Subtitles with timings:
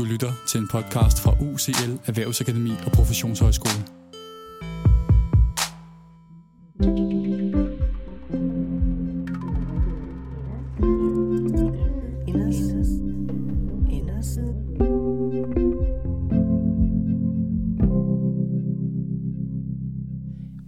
[0.00, 3.84] Du lytter til en podcast fra UCL Erhvervsakademi og Professionshøjskole.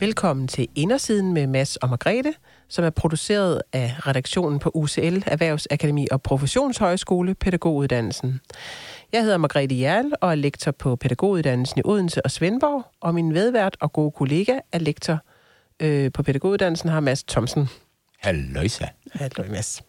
[0.00, 2.34] Velkommen til Indersiden med Mads og Margrethe,
[2.68, 8.40] som er produceret af redaktionen på UCL Erhvervsakademi og Professionshøjskole Pædagoguddannelsen.
[9.12, 13.32] Jeg hedder Margrethe Jærl og er lektor på Pædagoguddannelsen i Odense og Svendborg, og min
[13.32, 15.18] medvært og gode kollega er lektor
[15.80, 17.68] øh, på Pædagoguddannelsen, har Mads Thomsen.
[18.18, 18.86] Halløjsa.
[19.12, 19.82] Halløj, Mads.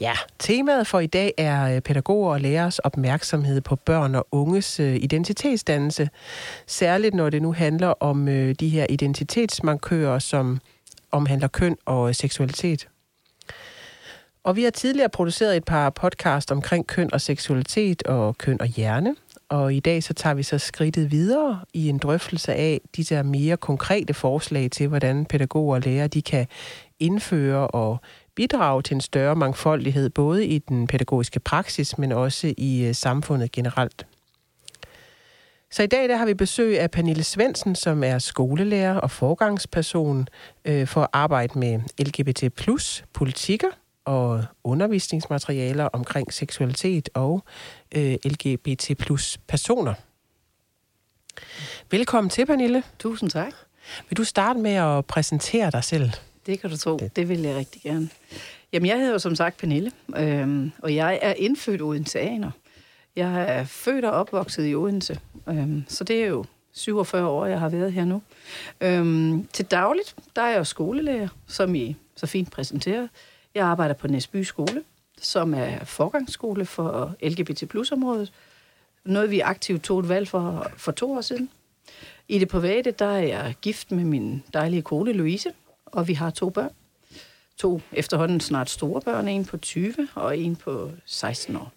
[0.00, 4.80] Ja, temaet for i dag er øh, pædagoger og lærers opmærksomhed på børn og unges
[4.80, 6.10] øh, identitetsdannelse.
[6.66, 10.60] Særligt når det nu handler om øh, de her identitetsmarkører, som
[11.12, 12.88] omhandler køn og seksualitet.
[14.44, 18.66] Og vi har tidligere produceret et par podcast omkring køn og seksualitet og køn og
[18.66, 19.16] hjerne.
[19.48, 23.22] Og i dag så tager vi så skridtet videre i en drøftelse af de der
[23.22, 26.46] mere konkrete forslag til, hvordan pædagoger og lærere de kan
[26.98, 28.00] indføre og
[28.34, 33.52] bidrage til en større mangfoldighed, både i den pædagogiske praksis, men også i øh, samfundet
[33.52, 34.06] generelt.
[35.70, 40.28] Så i dag der har vi besøg af Pernille Svensen, som er skolelærer og forgangsperson
[40.64, 43.68] øh, for at arbejde med LGBT plus politikker
[44.04, 47.44] og undervisningsmaterialer omkring seksualitet og
[47.94, 49.94] øh, LGBT plus personer.
[51.90, 52.82] Velkommen til, Pernille.
[52.98, 53.54] Tusind tak.
[54.08, 56.10] Vil du starte med at præsentere dig selv?
[56.46, 56.96] Det kan du tro.
[56.96, 58.08] Det, det vil jeg rigtig gerne.
[58.72, 62.50] Jamen, jeg hedder jo som sagt Pernille, øhm, og jeg er indfødt odenseaner.
[63.16, 67.60] Jeg er født og opvokset i Odense, øhm, så det er jo 47 år, jeg
[67.60, 68.22] har været her nu.
[68.80, 73.08] Øhm, til dagligt, der er jeg jo skolelærer, som I så fint præsenteret.
[73.54, 74.82] Jeg arbejder på Næsby Skole,
[75.20, 78.32] som er forgangsskole for LGBT plus-området.
[79.04, 81.50] Noget, vi aktivt tog et valg for, for to år siden.
[82.28, 85.52] I det private, der er jeg gift med min dejlige kone Louise,
[85.86, 86.70] og vi har to børn.
[87.56, 91.72] To efterhånden snart store børn, en på 20 og en på 16 år.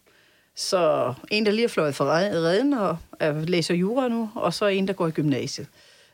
[0.56, 4.88] Så en, der lige er fløjet fra redden og læser jura nu, og så en,
[4.88, 5.68] der går i gymnasiet.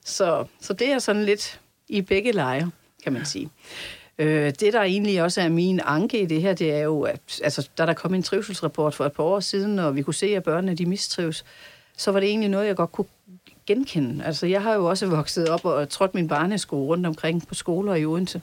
[0.06, 2.72] Så, så det er sådan lidt i begge lejre,
[3.04, 3.50] kan man sige.
[4.22, 7.42] Øh, det, der egentlig også er min anke i det her, det er jo, at
[7.44, 10.36] altså, da der kom en trivselsrapport for et par år siden, og vi kunne se,
[10.36, 11.46] at børnene de mistrives,
[11.98, 13.06] så var det egentlig noget, jeg godt kunne
[13.68, 14.26] genkende.
[14.26, 17.96] Altså, jeg har jo også vokset op og trådt min barnesko rundt omkring på skoler
[17.96, 18.42] i Odense.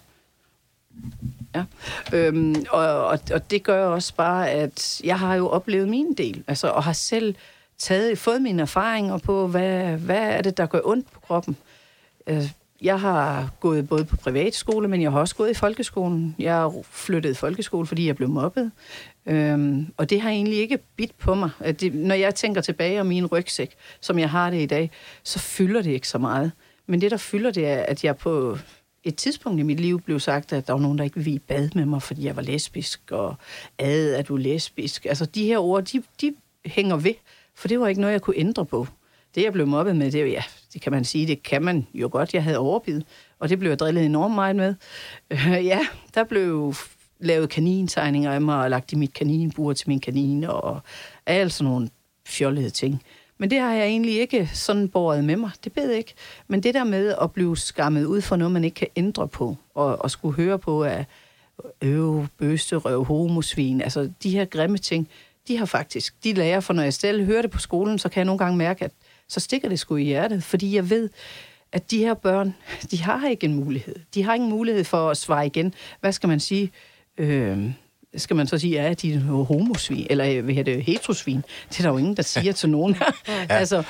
[1.54, 1.64] Ja.
[2.12, 6.44] Øhm, og, og, og det gør også bare, at jeg har jo oplevet min del,
[6.46, 7.34] altså, og har selv
[7.78, 11.56] taget, fået mine erfaringer på, hvad, hvad er det, der gør ondt på kroppen.
[12.26, 12.50] Øh,
[12.82, 16.34] jeg har gået både på privatskole, men jeg har også gået i folkeskolen.
[16.38, 18.70] Jeg har flyttet i folkeskole, fordi jeg blev mobbet.
[19.26, 21.50] Øhm, og det har egentlig ikke bidt på mig.
[21.60, 24.90] At det, når jeg tænker tilbage om min rygsæk, som jeg har det i dag,
[25.22, 26.52] så fylder det ikke så meget.
[26.86, 28.58] Men det, der fylder, det er, at jeg på
[29.04, 31.70] et tidspunkt i mit liv blev sagt, at der var nogen, der ikke ville bade
[31.74, 33.36] med mig, fordi jeg var lesbisk, og
[33.78, 35.04] ad, at du er lesbisk.
[35.04, 36.34] Altså, de her ord, de, de
[36.66, 37.14] hænger ved,
[37.54, 38.86] for det var ikke noget, jeg kunne ændre på.
[39.34, 42.08] Det, jeg blev mobbet med, det, ja, det kan man sige, det kan man jo
[42.12, 42.34] godt.
[42.34, 43.02] Jeg havde overbid,
[43.38, 44.74] og det blev jeg drillet enormt meget med.
[45.30, 45.80] Øh, ja,
[46.14, 46.74] der blev
[47.20, 50.80] lavet kanintegninger af mig, og lagt i mit kaninbur til min kanin, og
[51.26, 51.90] alt sådan nogle
[52.26, 53.02] fjollede ting.
[53.38, 55.50] Men det har jeg egentlig ikke sådan båret med mig.
[55.64, 56.14] Det ved jeg ikke.
[56.48, 59.56] Men det der med at blive skammet ud for noget, man ikke kan ændre på,
[59.74, 61.04] og, og skulle høre på, at
[61.82, 65.08] øv, bøste, røv, homosvin, altså de her grimme ting,
[65.48, 68.20] de har faktisk, de lærer, for når jeg selv hører det på skolen, så kan
[68.20, 68.92] jeg nogle gange mærke, at
[69.28, 71.10] så stikker det sgu i hjertet, fordi jeg ved,
[71.72, 72.54] at de her børn,
[72.90, 73.96] de har ikke en mulighed.
[74.14, 75.74] De har ingen mulighed for at svare igen.
[76.00, 76.70] Hvad skal man sige?
[77.18, 77.70] Øh,
[78.16, 81.42] skal man så sige, ja, de er homosvin, eller hvad hedder det, heterosvin.
[81.68, 82.96] Det er der jo ingen, der siger til nogen.
[83.28, 83.34] ja.
[83.60, 83.82] altså,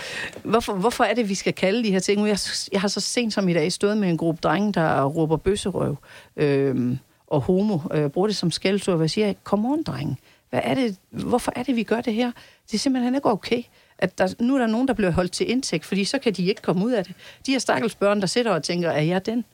[0.44, 2.28] hvorfor, hvorfor er det, vi skal kalde de her ting?
[2.28, 2.38] Jeg,
[2.72, 5.96] jeg har så sent som i dag stået med en gruppe drenge, der råber bøsserøv
[6.36, 10.16] øh, og homo, øh, bruger det som skældsord, og jeg siger, kom on, drenge.
[10.50, 12.32] Hvad er det, hvorfor er det, vi gør det her?
[12.66, 13.62] Det er simpelthen ikke okay
[13.98, 16.46] at der, nu er der nogen, der bliver holdt til indtægt, fordi så kan de
[16.46, 17.14] ikke komme ud af det.
[17.46, 19.44] De her stakkels børn, der sidder og tænker, er jeg den?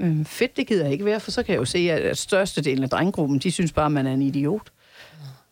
[0.00, 2.84] Øhm, fedt, det gider jeg ikke være, for så kan jeg jo se, at størstedelen
[2.84, 4.72] af drenggruppen, de synes bare, at man er en idiot.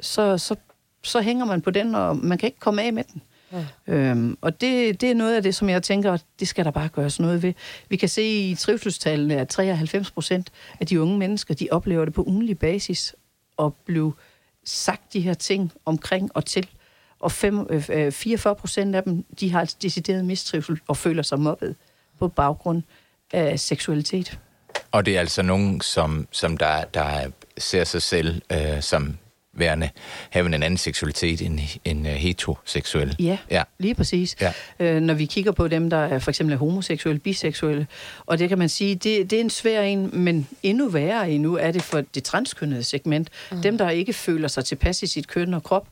[0.01, 0.57] Så, så,
[1.03, 3.23] så hænger man på den, og man kan ikke komme af med den.
[3.53, 3.65] Ja.
[3.87, 6.89] Øhm, og det, det er noget af det, som jeg tænker, det skal der bare
[6.89, 7.53] gøres noget ved.
[7.89, 12.15] Vi kan se i trivselstallene, at 93 procent af de unge mennesker, de oplever det
[12.15, 13.15] på ugenlig basis,
[13.57, 14.13] og blive
[14.65, 16.69] sagt de her ting omkring og til
[17.25, 21.41] og fem, øh, 44 procent af dem, de har altså decideret mistrivsel og føler sig
[21.41, 21.77] mobbet
[22.19, 22.83] på baggrund
[23.33, 24.39] af seksualitet.
[24.93, 29.17] Og det er altså nogen, som, som der, der ser sig selv øh, som
[29.53, 29.91] værende,
[30.31, 33.17] have en anden seksualitet end, end uh, heteroseksuel.
[33.19, 33.63] Ja, Ja.
[33.79, 34.37] lige præcis.
[34.41, 34.53] Ja.
[34.79, 37.87] Øh, når vi kigger på dem, der er for eksempel er homoseksuelle, biseksuelle,
[38.27, 41.57] og det kan man sige, det, det er en svær en, men endnu værre endnu
[41.57, 43.29] er det for det transkønnede segment.
[43.53, 43.63] Mm.
[43.63, 45.89] Dem, der ikke føler sig tilpas i sit køn og krop,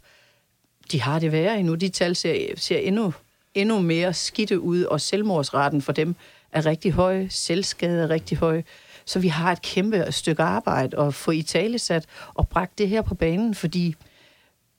[0.92, 1.74] de har det værre endnu.
[1.74, 3.14] De tal ser, ser endnu,
[3.54, 6.14] endnu mere skidte ud, og selvmordsraten for dem
[6.52, 8.62] er rigtig høj, selvskade er rigtig høj.
[9.04, 13.02] Så vi har et kæmpe stykke arbejde at få i talesat og bragt det her
[13.02, 13.94] på banen, fordi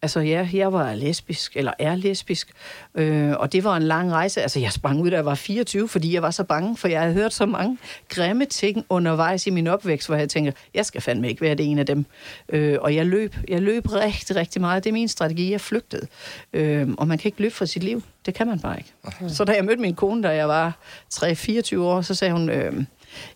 [0.03, 2.51] Altså ja, jeg var lesbisk, eller er lesbisk,
[2.95, 4.41] øh, og det var en lang rejse.
[4.41, 7.01] Altså jeg sprang ud, da jeg var 24, fordi jeg var så bange, for jeg
[7.01, 7.77] havde hørt så mange
[8.09, 11.65] grimme ting undervejs i min opvækst, hvor jeg tænker, jeg skal fandme ikke være det
[11.65, 12.05] en af dem.
[12.49, 14.83] Øh, og jeg løb, jeg løb rigtig, rigtig meget.
[14.83, 16.07] Det er min strategi, jeg flygtede.
[16.53, 18.03] Øh, og man kan ikke løbe fra sit liv.
[18.25, 18.93] Det kan man bare ikke.
[19.33, 20.77] Så da jeg mødte min kone, da jeg var
[21.13, 22.83] 3-24 år, så sagde hun, øh,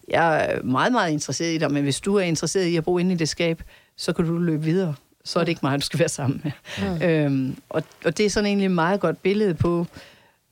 [0.07, 2.97] jeg er meget, meget interesseret i dig, men hvis du er interesseret i at bo
[2.97, 3.63] inde i det skab,
[3.97, 4.95] så kan du løbe videre
[5.27, 6.51] så er det ikke mig, du skal være sammen med.
[6.77, 7.01] Mm.
[7.01, 9.85] Øhm, og, og det er sådan egentlig et meget godt billede på,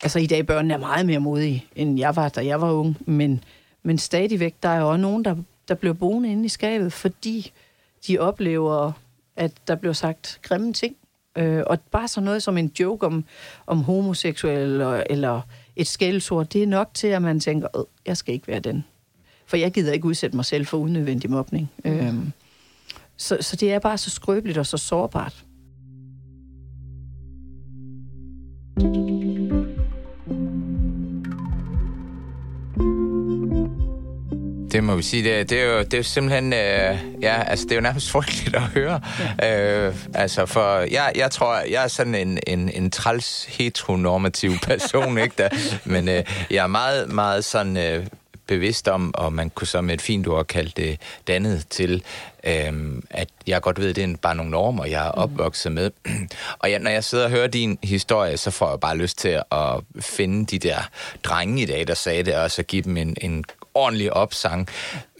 [0.04, 2.98] altså i dag børnene er meget mere modige, end jeg var, da jeg var ung,
[3.06, 3.44] men,
[3.84, 5.36] men stadigvæk, der er jo også nogen, der,
[5.68, 7.52] der bliver boende inde i skabet, fordi
[8.08, 8.92] de oplever,
[9.36, 10.96] at der bliver sagt grimme ting.
[11.38, 13.26] Øh, og bare sådan noget som en joke om,
[13.68, 15.42] om homoseksuel eller, eller
[15.76, 17.68] et skældsord, det er nok til, at man tænker,
[18.06, 18.86] jeg skal ikke være den.
[19.46, 21.72] For jeg gider ikke udsætte mig selv for unødvendig mobning.
[21.84, 21.92] Mm.
[21.92, 22.32] Øhm,
[23.18, 25.46] så, så det er bare så skrøbeligt og så sårbart.
[34.76, 35.24] Det må vi sige.
[35.24, 36.54] Det, det, er, jo, det er jo simpelthen...
[36.54, 39.02] Øh, ja, altså, det er jo nærmest frygteligt at høre.
[39.42, 39.88] Ja.
[39.88, 45.18] Øh, altså, for jeg, jeg tror, jeg er sådan en, en, en træls heteronormativ person,
[45.18, 45.34] ikke?
[45.38, 45.50] Der,
[45.94, 47.78] men øh, jeg er meget, meget sådan...
[47.78, 48.06] Øh,
[48.48, 52.04] bevidst om, og man kunne så med et fint ord kalde det dannet til,
[52.44, 55.92] øhm, at jeg godt ved, at det er bare nogle normer, jeg er opvokset med.
[56.60, 59.42] og jeg, når jeg sidder og hører din historie, så får jeg bare lyst til
[59.52, 60.90] at finde de der
[61.24, 64.68] drenge i dag, der sagde det, og så give dem en, en ordentlig opsang.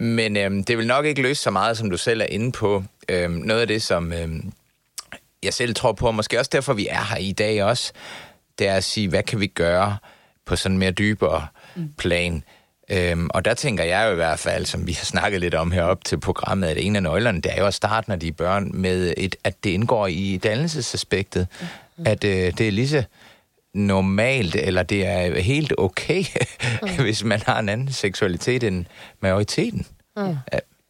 [0.00, 2.84] Men øhm, det vil nok ikke løse så meget, som du selv er inde på.
[3.08, 4.52] Øhm, noget af det, som øhm,
[5.42, 7.92] jeg selv tror på, og måske også derfor, vi er her i dag også,
[8.58, 9.96] det er at sige, hvad kan vi gøre
[10.44, 11.46] på sådan en mere dybere
[11.98, 12.44] plan?
[12.90, 15.70] Øhm, og der tænker jeg jo i hvert fald, som vi har snakket lidt om
[15.72, 18.32] herop til programmet, at en af nøglerne, det er jo at starte, når de er
[18.32, 21.46] børn, med et, at det indgår i dannelsesaspektet.
[21.96, 22.04] Mm.
[22.06, 23.02] At øh, det er lige så
[23.74, 26.24] normalt, eller det er helt okay,
[26.82, 26.88] mm.
[27.04, 28.84] hvis man har en anden seksualitet end
[29.20, 29.86] majoriteten.
[30.16, 30.36] Mm.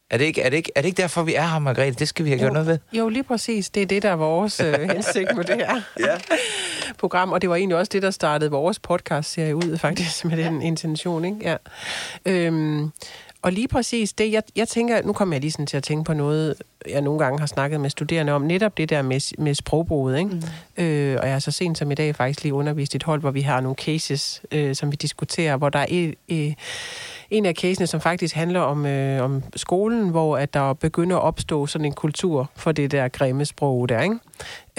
[0.09, 1.99] Er, det ikke, er, det ikke, er det ikke derfor, vi er her, Margrethe?
[1.99, 2.79] Det skal vi have gjort noget ved.
[2.93, 3.69] Jo, lige præcis.
[3.69, 6.17] Det er det, der er vores øh, hensigt med det her Ja.
[6.99, 10.61] program, og det var egentlig også det, der startede vores podcast-serie ud, faktisk, med den
[10.61, 11.37] intention, ikke?
[11.41, 11.55] Ja.
[12.25, 12.91] Øhm,
[13.41, 16.03] og lige præcis det, jeg, jeg tænker, nu kommer jeg lige sådan til at tænke
[16.03, 16.55] på noget,
[16.89, 20.29] jeg nogle gange har snakket med studerende om, netop det der med, med sprogbruget, ikke?
[20.77, 20.83] Mm.
[20.83, 23.31] Øh, og jeg har så sent som i dag faktisk lige undervist et hold, hvor
[23.31, 26.53] vi har nogle cases, øh, som vi diskuterer, hvor der er et, øh,
[27.29, 31.23] en af casene, som faktisk handler om, øh, om skolen, hvor at der begynder at
[31.23, 34.19] opstå sådan en kultur for det der grimme sprog der, ikke?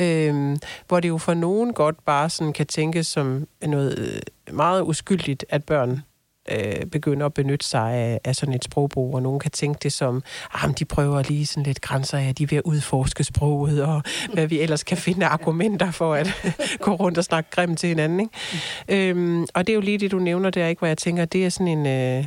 [0.01, 0.57] Øhm,
[0.89, 5.45] hvor det jo for nogen godt bare sådan kan tænkes som noget øh, meget uskyldigt,
[5.49, 6.03] at børn
[6.51, 9.93] øh, begynder at benytte sig af, af sådan et sprogbrug, og nogen kan tænke det
[9.93, 10.23] som,
[10.55, 14.03] ah, de prøver lige sådan lidt grænser af, de er ved at udforske sproget, og
[14.33, 18.21] hvad vi ellers kan finde argumenter for at gå rundt og snakke grimt til hinanden.
[18.21, 19.11] Ikke?
[19.11, 21.47] Øhm, og det er jo lige det, du nævner der, ikke, hvor jeg tænker, det
[21.47, 22.25] er sådan en, øh,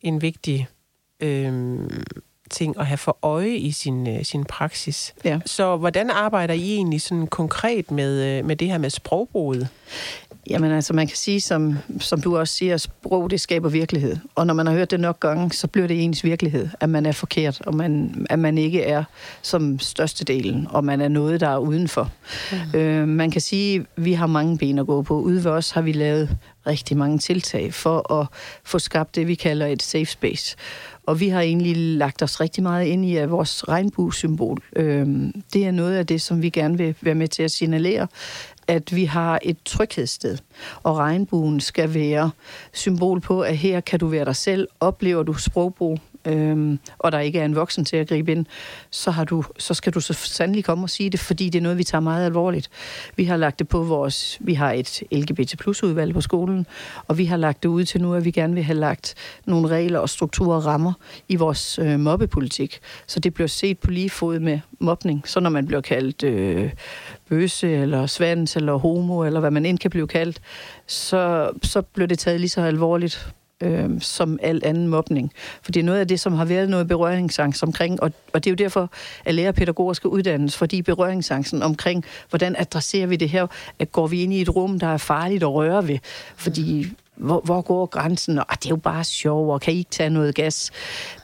[0.00, 0.68] en vigtig
[1.20, 1.80] øh,
[2.52, 5.14] ting at have for øje i sin, øh, sin praksis.
[5.24, 5.40] Ja.
[5.46, 9.68] Så hvordan arbejder I egentlig sådan konkret med, øh, med det her med sprogbruget?
[10.50, 14.16] Jamen altså, man kan sige, som, som du også siger, sprog, det skaber virkelighed.
[14.34, 17.06] Og når man har hørt det nok gange, så bliver det ens virkelighed, at man
[17.06, 19.04] er forkert, og man, at man ikke er
[19.42, 22.10] som størstedelen, og man er noget, der er udenfor.
[22.52, 22.78] Mm.
[22.78, 25.20] Øh, man kan sige, vi har mange ben at gå på.
[25.20, 28.26] Ude ved os har vi lavet rigtig mange tiltag for at
[28.64, 30.56] få skabt det, vi kalder et safe space.
[31.06, 34.62] Og vi har egentlig lagt os rigtig meget ind i at vores regnbuesymbol.
[34.76, 35.06] Øh,
[35.52, 38.06] det er noget af det, som vi gerne vil være med til at signalere,
[38.72, 40.38] at vi har et tryghedssted,
[40.82, 42.30] og regnbuen skal være
[42.72, 47.18] symbol på, at her kan du være dig selv, oplever du sprogbrug, øhm, og der
[47.18, 48.46] ikke er en voksen til at gribe ind,
[48.90, 51.62] så, har du, så skal du så sandelig komme og sige det, fordi det er
[51.62, 52.70] noget, vi tager meget alvorligt.
[53.16, 56.66] Vi har lagt det på vores, vi har et LGBT plus udvalg på skolen,
[57.08, 59.14] og vi har lagt det ud til nu, at vi gerne vil have lagt
[59.46, 60.92] nogle regler og strukturer og rammer
[61.28, 65.22] i vores øh, mobbepolitik, så det bliver set på lige fod med mobning.
[65.24, 66.70] Så når man bliver kaldt øh,
[67.28, 70.40] bøse, eller svans, eller homo, eller hvad man end kan blive kaldt,
[70.86, 75.32] så, så bliver det taget lige så alvorligt øh, som al anden mobning.
[75.62, 78.50] For det er noget af det, som har været noget berøringsangst omkring, og, og det
[78.50, 78.90] er jo derfor,
[79.24, 83.46] at lærerpædagoger skal uddannes, fordi berøringsangsten omkring, hvordan adresserer vi det her,
[83.78, 85.98] at går vi ind i et rum, der er farligt at røre ved,
[86.36, 88.38] fordi hvor, hvor går grænsen?
[88.38, 90.70] Og det er jo bare sjov, og kan I ikke tage noget gas?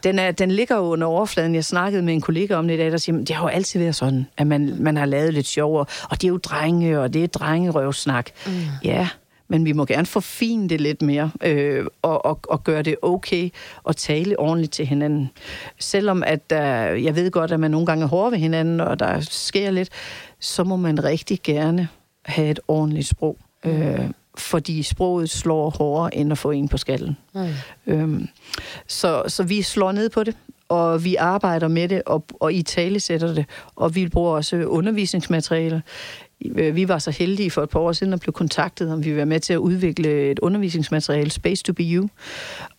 [0.04, 1.54] Den, er, den ligger jo under overfladen.
[1.54, 3.80] Jeg snakkede med en kollega om det i dag, der siger, det har jo altid
[3.80, 7.14] været sådan, at man, man har lavet lidt sjovere, og det er jo drenge, og
[7.14, 8.30] det er drengerøvsnak.
[8.46, 8.52] Mm.
[8.84, 9.08] Ja,
[9.48, 13.50] men vi må gerne forfine det lidt mere, øh, og, og, og gøre det okay,
[13.82, 15.30] og tale ordentligt til hinanden.
[15.78, 18.98] Selvom at uh, jeg ved godt, at man nogle gange er hård ved hinanden, og
[18.98, 19.88] der sker lidt,
[20.40, 21.88] så må man rigtig gerne
[22.24, 23.36] have et ordentligt sprog.
[23.64, 27.16] Øh, fordi sproget slår hårdere end at få en på skallen.
[27.34, 27.48] Mm.
[27.86, 28.28] Øhm,
[28.86, 30.36] så, så vi slår ned på det,
[30.68, 34.56] og vi arbejder med det, og, og i tale sætter det, og vi bruger også
[34.56, 35.82] undervisningsmateriale.
[36.44, 39.08] Øh, vi var så heldige for et par år siden at blive kontaktet, om vi
[39.08, 42.08] vil være med til at udvikle et undervisningsmateriale, Space to be You.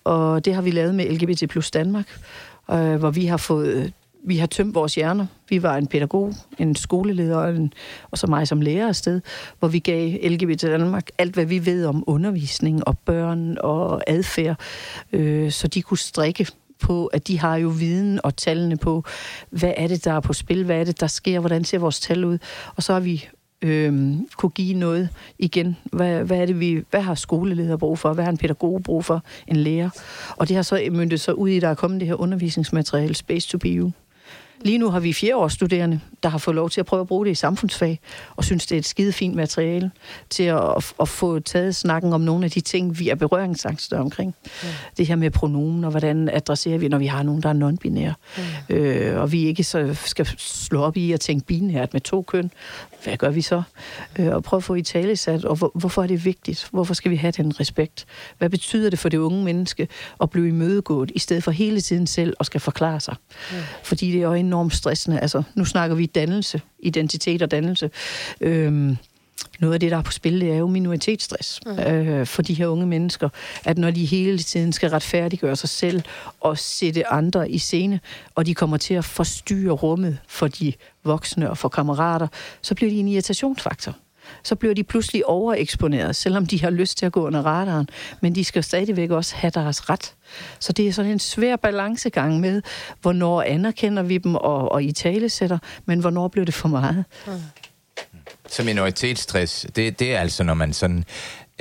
[0.04, 2.20] Og det har vi lavet med LGBT plus Danmark,
[2.72, 5.26] øh, hvor vi har fået vi har tømt vores hjerner.
[5.50, 7.74] Vi var en pædagog, en skoleleder og, en,
[8.12, 9.22] og så mig som lærer afsted,
[9.60, 14.60] hvor vi gav LGBT Danmark alt, hvad vi ved om undervisning og børn og adfærd,
[15.14, 16.48] øh, så de kunne strikke
[16.80, 19.04] på, at de har jo viden og tallene på,
[19.50, 22.00] hvad er det, der er på spil, hvad er det, der sker, hvordan ser vores
[22.00, 22.38] tal ud.
[22.76, 23.30] Og så har vi
[23.62, 25.78] øh, kunne give noget igen.
[25.84, 28.14] Hvad, hvad, er det, vi, hvad har skoleleder brug for?
[28.14, 29.24] Hvad har en pædagog brug for?
[29.48, 29.90] En lærer?
[30.38, 33.16] Og det har så myndet sig ud i, at der er kommet det her undervisningsmateriale,
[33.16, 33.92] Space to Be You.
[34.62, 37.32] Lige nu har vi fjereårsstuderende, der har fået lov til at prøve at bruge det
[37.32, 38.00] i samfundsfag,
[38.36, 39.92] og synes, det er et skide fint materiale
[40.30, 43.98] til at, at, at få taget snakken om nogle af de ting, vi er berøringsangste
[43.98, 44.36] omkring.
[44.64, 44.68] Ja.
[44.98, 48.14] Det her med pronomen, og hvordan adresserer vi, når vi har nogen, der er non-binære.
[48.70, 48.76] Ja.
[48.76, 52.52] Øh, og vi ikke så skal slå op i at tænke binært med to køn.
[53.04, 53.62] Hvad gør vi så?
[54.20, 56.68] Øh, og prøve at få i tale sat, og hvor, hvorfor er det vigtigt?
[56.72, 58.06] Hvorfor skal vi have den respekt?
[58.38, 59.88] Hvad betyder det for det unge menneske
[60.22, 63.16] at blive imødegået, i stedet for hele tiden selv at skal forklare sig?
[63.54, 63.58] Ja.
[63.84, 65.20] Fordi det er jo enormt stressende.
[65.20, 67.90] Altså, nu snakker vi dannelse, identitet og dannelse.
[68.42, 68.98] Øhm,
[69.60, 71.80] noget af det, der er på spil, det er jo minoritetsstress mm.
[71.80, 73.30] øh, for de her unge mennesker.
[73.66, 76.02] At når de hele tiden skal retfærdiggøre sig selv
[76.40, 78.00] og sætte andre i scene,
[78.36, 80.74] og de kommer til at forstyrre rummet for de
[81.04, 82.28] voksne og for kammerater,
[82.62, 83.96] så bliver de en irritationsfaktor
[84.44, 87.90] så bliver de pludselig overeksponeret, selvom de har lyst til at gå under radaren.
[88.22, 90.14] Men de skal stadigvæk også have deres ret.
[90.60, 92.62] Så det er sådan en svær balancegang med,
[93.02, 97.06] hvornår anerkender vi dem og, og i tale sætter, men hvornår bliver det for meget.
[97.28, 97.34] Mm.
[98.50, 101.06] Så minoritetsstress, det, det er altså, når man sådan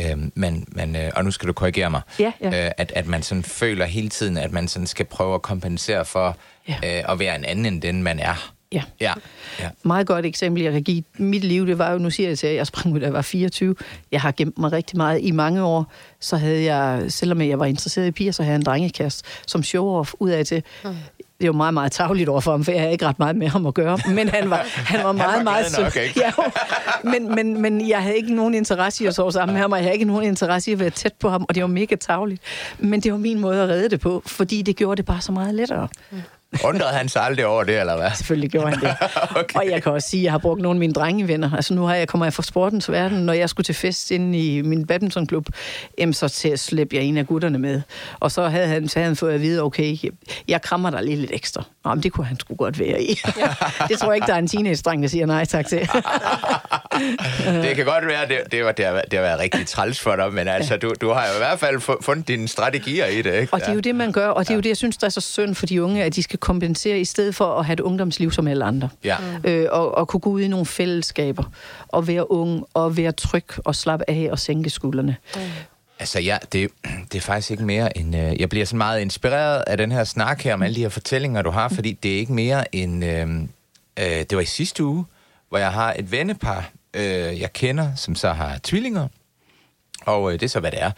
[0.00, 2.66] øh, man, man, øh, og nu skal du korrigere mig, ja, ja.
[2.66, 6.04] Øh, at, at man sådan føler hele tiden, at man sådan skal prøve at kompensere
[6.04, 6.36] for
[6.68, 6.74] ja.
[6.84, 8.52] øh, at være en anden end den, man er.
[8.72, 8.82] Ja.
[9.00, 9.12] ja.
[9.60, 9.68] ja.
[9.82, 11.02] Meget godt eksempel, jeg kan give.
[11.18, 13.12] Mit liv, det var jo, nu siger jeg til, at jeg sprang ud, da jeg
[13.12, 13.74] var 24.
[14.12, 15.20] Jeg har gemt mig rigtig meget.
[15.22, 18.58] I mange år, så havde jeg, selvom jeg var interesseret i piger, så havde jeg
[18.58, 20.62] en drengekast som show-off ud af til.
[20.84, 20.94] Mm.
[21.40, 23.66] Det var meget, meget tageligt overfor ham, for jeg havde ikke ret meget med ham
[23.66, 23.98] at gøre.
[24.14, 25.84] Men han var, han var meget, han var meget sød.
[26.16, 26.32] Ja,
[27.04, 29.78] men, men, men jeg havde ikke nogen interesse i at sove sammen med ham, og
[29.78, 31.94] jeg havde ikke nogen interesse i at være tæt på ham, og det var mega
[31.96, 32.42] tageligt.
[32.78, 35.32] Men det var min måde at redde det på, fordi det gjorde det bare så
[35.32, 35.88] meget lettere.
[36.64, 38.10] Undrede han sig aldrig over det, eller hvad?
[38.16, 38.96] Selvfølgelig gjorde han det.
[39.40, 39.58] okay.
[39.58, 41.52] Og jeg kan også sige, at jeg har brugt nogle af mine drengevenner.
[41.52, 43.18] Altså nu har jeg, kommer jeg fra sportens verden.
[43.18, 45.46] Når jeg skulle til fest inde i min badmintonklub,
[45.98, 47.82] jamen, så til at slæbe jeg en af gutterne med.
[48.20, 49.96] Og så havde han, så havde han fået at vide, okay,
[50.48, 51.64] jeg krammer dig lige lidt ekstra.
[51.84, 53.14] Nå, men det kunne han sgu godt være i.
[53.88, 55.78] det tror jeg ikke, der er en teenage-dreng, der siger nej tak til.
[57.64, 60.16] det kan godt være, det, det, var, det, har, det har været rigtig træls for
[60.16, 63.34] dig, men altså, du, du har jo i hvert fald fundet dine strategier i det,
[63.40, 63.52] ikke?
[63.52, 65.06] Og det er jo det, man gør, og det er jo det, jeg synes, der
[65.06, 67.72] er så synd for de unge, at de skal kompensere i stedet for at have
[67.72, 68.88] et ungdomsliv som alle andre.
[69.04, 69.16] Ja.
[69.44, 71.44] Øh, og, og kunne gå ud i nogle fællesskaber,
[71.88, 75.16] og være ung, og være tryg, og slappe af og sænke skuldrene.
[75.34, 75.40] Mm.
[75.98, 76.70] Altså ja, det,
[77.12, 78.16] det er faktisk ikke mere end...
[78.16, 80.88] Øh, jeg bliver så meget inspireret af den her snak her om alle de her
[80.88, 83.04] fortællinger, du har, fordi det er ikke mere end...
[83.04, 83.28] Øh,
[83.98, 85.04] øh, det var i sidste uge,
[85.48, 89.08] hvor jeg har et vennepar, øh, jeg kender, som så har tvillinger,
[90.06, 90.90] og øh, det er så, hvad det er.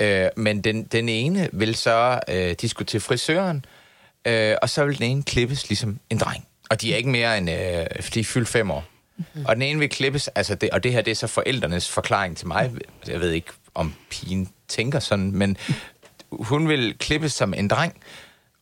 [0.00, 2.20] Øh, men den, den ene vil så...
[2.28, 3.64] Øh, de skulle til frisøren,
[4.26, 6.46] øh, og så vil den ene klippes ligesom en dreng.
[6.70, 7.50] Og de er ikke mere end...
[7.50, 7.56] Øh,
[8.14, 8.84] de er fyldt fem år.
[9.16, 9.46] Mm-hmm.
[9.46, 12.36] Og den ene vil klippes, altså det, og det her det er så forældrenes forklaring
[12.36, 12.70] til mig.
[13.06, 15.56] Jeg ved ikke, om pigen tænker sådan, men
[16.30, 17.94] hun vil klippes som en dreng,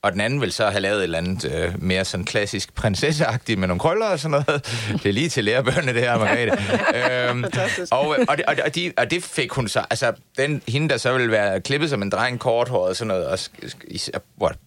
[0.02, 3.59] og den anden vil så have lavet et eller andet øh, mere sådan klassisk prinsesseagtigt
[3.59, 4.47] med nogle krøller og sådan noget.
[5.02, 6.59] Det er lige til lærebørnene, det her, Margrethe.
[7.30, 7.44] øhm,
[7.90, 11.12] og, og, det, og, de, og det fik hun så, altså den, hende, der så
[11.12, 13.38] vil være klippet som en dreng, korthåret og sådan noget, og,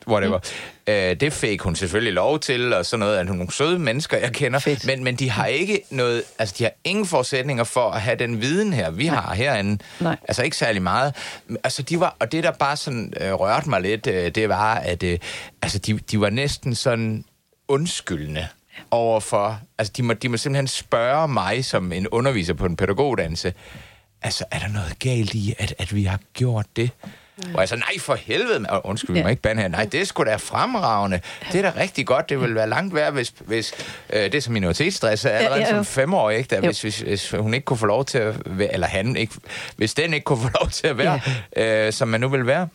[0.08, 0.39] whatever.
[0.88, 4.32] Øh, det fik hun selvfølgelig lov til, og sådan noget, at nogle søde mennesker, jeg
[4.32, 4.60] kender.
[4.60, 4.86] Fedt.
[4.86, 8.41] Men, men de har ikke noget, altså de har ingen forudsætninger for at have den
[8.41, 9.84] viden her, vi har herinde.
[10.00, 10.17] Nej.
[10.27, 11.15] Altså ikke særlig meget.
[11.63, 14.75] Altså de var, og det der bare sådan øh, rørte mig lidt, øh, det var,
[14.75, 15.20] at øh,
[15.62, 17.25] altså, de, de var næsten sådan
[17.67, 18.48] undskyldende
[18.91, 23.53] overfor, altså de må, de må simpelthen spørge mig som en underviser på en pædagoguddannelse,
[24.22, 26.91] altså er der noget galt i, at, at vi har gjort det?
[27.46, 27.56] Mm.
[27.56, 28.72] Og jeg nej for helvede, man.
[28.84, 29.24] undskyld Ja.
[29.24, 31.22] mig ikke bande her, nej, det skulle da fremragende.
[31.51, 33.74] Det er da rigtig godt, det ville være langt værd, hvis, hvis
[34.13, 35.75] øh, det er som minoritetsstress er allerede ja, jo.
[35.75, 36.56] som femårig, ikke?
[36.56, 39.34] Der, hvis, hvis, hvis hun ikke kunne få lov til at være, eller han ikke,
[39.75, 41.20] hvis den ikke kunne få lov til at være,
[41.58, 42.67] øh, som man nu vil være.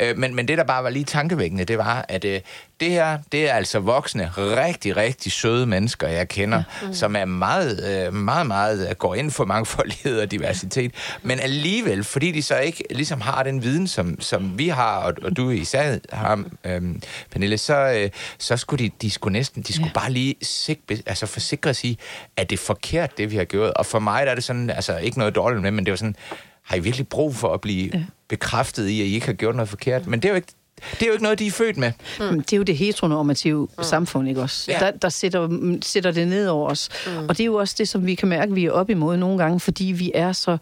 [0.00, 2.40] Øh, men, men det, der bare var lige tankevækkende, det var, at øh,
[2.80, 6.86] det her, det er altså voksne, rigtig, rigtig søde mennesker, jeg kender, ja.
[6.86, 6.94] mm.
[6.94, 12.30] som er meget, øh, meget, meget, går ind for mangfoldighed og diversitet, men alligevel, fordi
[12.30, 15.98] de så ikke ligesom har den viden, som, som vi har, og, og du især
[16.12, 16.82] har, øh,
[17.30, 20.00] Pernille, så, øh, så skulle de, de skulle næsten, de skulle ja.
[20.00, 21.98] bare lige sik, altså forsikre sig
[22.36, 23.70] at det er forkert, det vi har gjort.
[23.70, 25.96] Og for mig der er det sådan, altså ikke noget dårligt med, men det var
[25.96, 26.16] sådan,
[26.62, 28.04] har I virkelig brug for at blive ja.
[28.32, 30.06] Bekræftet i, at I ikke har gjort noget forkert?
[30.06, 30.52] Men det er jo ikke,
[30.92, 31.92] det er jo ikke noget, de er født med.
[32.20, 32.40] Mm.
[32.40, 33.84] Det er jo det heteronormative mm.
[33.84, 34.70] samfund, ikke også?
[34.70, 34.78] Ja.
[34.78, 35.48] Der, der sætter,
[35.82, 36.88] sætter det ned over os.
[37.06, 37.18] Mm.
[37.28, 39.38] Og det er jo også det, som vi kan mærke, vi er op imod nogle
[39.38, 40.56] gange, fordi vi er så,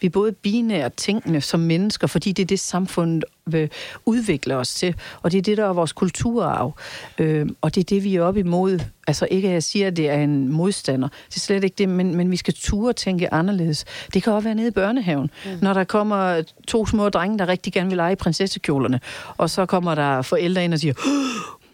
[0.00, 3.70] vi er både binære tænkende som mennesker, fordi det er det, samfundet vil
[4.04, 4.94] udvikle os til.
[5.22, 6.78] Og det er det, der er vores kulturarv.
[7.18, 8.80] Øh, og det er det, vi er op imod.
[9.06, 11.08] Altså ikke, at jeg siger, at det er en modstander.
[11.28, 13.84] Det er slet ikke det, men, men vi skal ture tænke anderledes.
[14.14, 15.50] Det kan også være nede i børnehaven, mm.
[15.62, 19.00] når der kommer to små drenge, der rigtig gerne vil lege i prinsessekjolerne,
[19.36, 20.94] og så kommer der forældre ind og siger,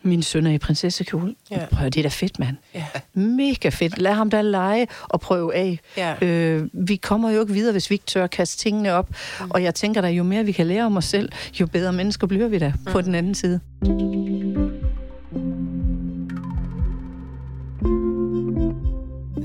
[0.03, 1.35] min søn er i prinsessekjole.
[1.51, 1.67] Ja.
[1.71, 2.57] Prøv, det er da fedt, mand.
[2.75, 2.85] Ja.
[3.15, 3.99] Mega fedt.
[3.99, 5.79] Lad ham da lege og prøve af.
[5.97, 6.15] Ja.
[6.27, 9.09] Øh, vi kommer jo ikke videre, hvis vi ikke tør kaste tingene op.
[9.41, 9.51] Mm.
[9.51, 12.27] Og jeg tænker da, jo mere vi kan lære om os selv, jo bedre mennesker
[12.27, 12.93] bliver vi da mm.
[12.93, 13.61] på den anden side.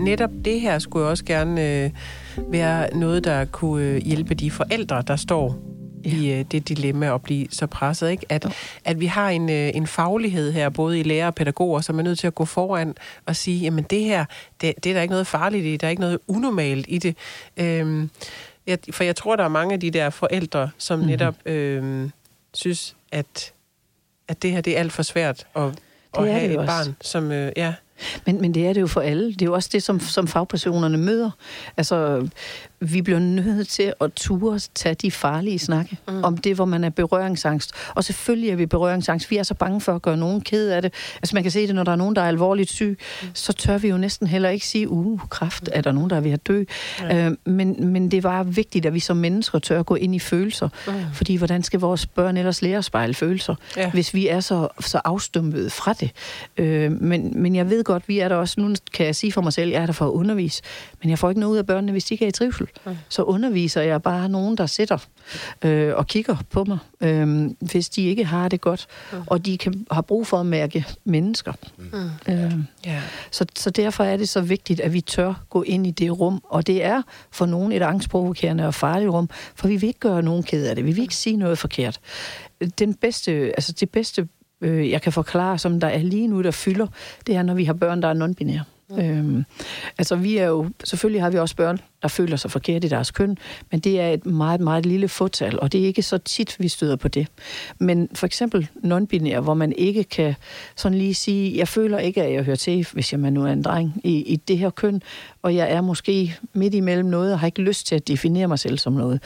[0.08, 1.90] netop det her skulle jo også gerne øh,
[2.48, 5.67] være noget, der kunne øh, hjælpe de forældre, der står
[6.08, 6.16] ja.
[6.16, 8.10] i øh, det dilemma at blive så presset.
[8.10, 8.26] Ikke?
[8.30, 8.46] At,
[8.86, 12.04] at vi har en, øh, en faglighed her, både i lærer og pædagoger, som er
[12.04, 12.96] nødt til at gå foran
[13.26, 14.26] og sige, jamen det her,
[14.62, 17.16] det, det er der ikke noget farligt i, der er ikke noget unormalt i det.
[17.58, 18.10] Øhm,
[18.68, 21.12] jeg, for jeg tror, der er mange af de der forældre, som mm-hmm.
[21.12, 22.10] netop øh,
[22.54, 23.54] synes, at,
[24.28, 25.74] at det her det er alt for svært at, at
[26.28, 26.68] er have et også.
[26.68, 27.32] barn, som...
[27.32, 27.74] Øh, ja,
[28.26, 29.28] Men, men det er det jo for alle.
[29.34, 31.32] Det er jo også det, som, som fagpersonerne møder.
[31.78, 32.28] Altså,
[32.80, 36.24] vi bliver nødt til at ture tage de farlige snakke mm.
[36.24, 37.72] om det, hvor man er berøringsangst.
[37.96, 39.32] Og selvfølgelig er vi berøringsangst.
[39.32, 40.94] Vi er så bange for at gøre nogen ked af det.
[41.16, 43.28] Altså, man kan se det, når der er nogen, der er alvorligt syg, mm.
[43.34, 46.22] så tør vi jo næsten heller ikke sige, uh, kræft, er der nogen, der er
[46.22, 46.64] ved at dø.
[47.02, 47.26] Ja.
[47.26, 50.20] Øh, men, men det var vigtigt, at vi som mennesker tør at gå ind i
[50.20, 50.70] følelser.
[50.88, 50.94] Mm.
[51.14, 53.92] Fordi hvordan skal vores børn ellers lære at spejle følelser, Ja.
[53.92, 56.12] hvis vi er så, så afstumpede fra det?
[56.58, 59.42] Øh, men, men jeg ved godt, vi er der også, nu kan jeg sige for
[59.42, 60.62] mig selv, jeg er der for at undervise,
[61.02, 62.68] men jeg får ikke noget ud af børnene, hvis de ikke er i trivsel.
[62.86, 62.98] Mm.
[63.10, 64.98] Så underviser jeg bare nogen, der sidder
[65.62, 69.18] øh, og kigger på mig, øh, hvis de ikke har det godt, mm.
[69.28, 71.54] og de kan, har brug for at mærke mennesker.
[71.78, 72.34] Mm.
[72.34, 72.54] Øh,
[72.86, 73.02] ja.
[73.32, 76.42] så, så derfor er det så vigtigt, at vi tør gå ind i det rum,
[76.44, 80.24] og det er for nogen et angstprovokerende og farligt rum, for vi vil ikke gøre
[80.24, 82.00] nogen ked af det, vi vil ikke sige noget forkert.
[82.80, 84.28] Den bedste, altså det bedste,
[84.62, 86.88] øh, jeg kan forklare, som der er lige nu, der fylder,
[87.28, 88.77] det er, når vi har børn, der er non-binære.
[88.90, 89.00] Mm.
[89.00, 89.46] Øhm,
[89.98, 93.12] altså vi er jo, selvfølgelig har vi også børn, der føler sig forkert i deres
[93.12, 93.38] køn,
[93.72, 96.68] men det er et meget, meget lille fåtal, og det er ikke så tit, vi
[96.68, 97.28] støder på det.
[97.80, 100.36] Men for eksempel non-binær, hvor man ikke kan
[100.76, 103.62] sådan lige sige, jeg føler ikke, at jeg hører til, hvis jeg nu er en
[103.62, 105.02] dreng, i, i det her køn,
[105.42, 108.60] og jeg er måske midt imellem noget, og har ikke lyst til at definere mig
[108.60, 109.22] selv som noget.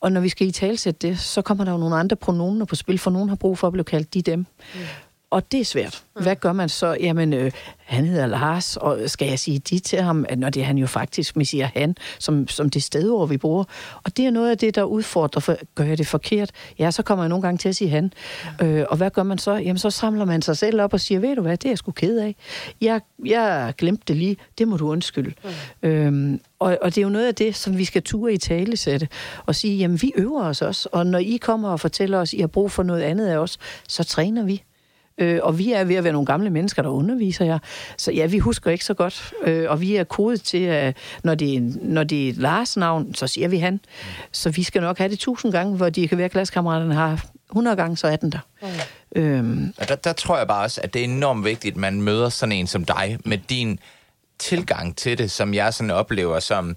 [0.00, 2.74] Og når vi skal i talsætte det, så kommer der jo nogle andre pronomener på
[2.74, 4.38] spil, for nogen har brug for at blive kaldt de dem.
[4.38, 4.80] Mm.
[5.30, 6.04] Og det er svært.
[6.22, 6.96] Hvad gør man så?
[7.00, 7.52] Jamen, øh,
[7.84, 10.24] han hedder Lars, og skal jeg sige de til ham?
[10.28, 13.36] At Når det er han jo faktisk, vi siger han, som, som det stedord, vi
[13.36, 13.64] bruger.
[14.04, 16.50] Og det er noget af det, der udfordrer, for gør jeg det forkert?
[16.78, 18.12] Ja, så kommer jeg nogle gange til at sige han.
[18.62, 19.52] Øh, og hvad gør man så?
[19.52, 21.78] Jamen, så samler man sig selv op og siger, ved du hvad, det er jeg
[21.78, 22.36] sgu ked af.
[22.80, 25.32] Jeg, jeg glemte det lige, det må du undskylde.
[25.82, 25.88] Mm.
[25.88, 29.08] Øhm, og, og det er jo noget af det, som vi skal ture i talesætte,
[29.46, 32.40] og sige, jamen vi øver os også, og når I kommer og fortæller os, I
[32.40, 34.62] har brug for noget andet af os, så træner vi.
[35.20, 37.58] Øh, og vi er ved at være nogle gamle mennesker, der underviser jer.
[37.96, 39.32] Så ja, vi husker ikke så godt.
[39.44, 43.14] Øh, og vi er kodet til, at når det, er, når det er Lars navn,
[43.14, 43.80] så siger vi han.
[44.32, 47.76] Så vi skal nok have det tusind gange, hvor de kan være klassekammeraterne har 100
[47.76, 48.38] gange, så er den der.
[48.62, 48.68] Mm.
[49.22, 52.02] Øhm, Og der, der tror jeg bare også, at det er enormt vigtigt, at man
[52.02, 53.78] møder sådan en som dig, med din
[54.38, 56.76] tilgang til det, som jeg sådan oplever som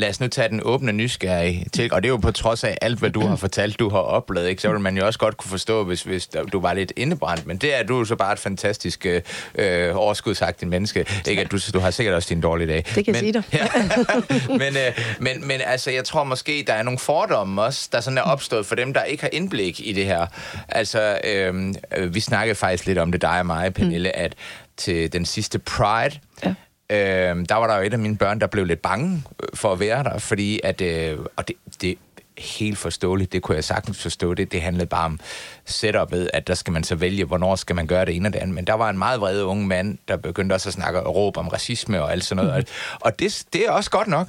[0.00, 2.78] lad os nu tage den åbne nysgerrige til, og det er jo på trods af
[2.80, 4.62] alt, hvad du har fortalt, du har oplevet, ikke?
[4.62, 7.56] så vil man jo også godt kunne forstå, hvis, hvis du var lidt indebrændt, men
[7.56, 9.22] det er du så bare et fantastisk øh,
[9.54, 11.42] øh overskudsagtigt menneske, ikke?
[11.42, 12.84] At du, du har sikkert også din dårlige dag.
[12.94, 13.42] Det kan men, sige dig.
[13.52, 13.66] Ja,
[14.48, 18.18] men, øh, men, men altså, jeg tror måske, der er nogle fordomme også, der sådan
[18.18, 20.26] er opstået for dem, der ikke har indblik i det her.
[20.68, 24.24] Altså, øh, øh, vi snakkede faktisk lidt om det, dig og mig, Pernille, mm.
[24.24, 24.34] at
[24.76, 26.54] til den sidste Pride, Ja.
[26.90, 26.96] Øh,
[27.48, 29.80] der var der jo et af mine børn, der blev lidt bange øh, for at
[29.80, 31.94] være der, fordi at, øh, og det, det er
[32.38, 35.20] helt forståeligt, det kunne jeg sagtens forstå, det, det handlede bare om
[35.70, 38.38] setup'et, at der skal man så vælge, hvornår skal man gøre det ene og det
[38.38, 41.14] andet, men der var en meget vred unge mand, der begyndte også at snakke og
[41.14, 42.96] råbe om racisme og alt sådan noget, mm.
[43.00, 44.28] og det, det er også godt nok,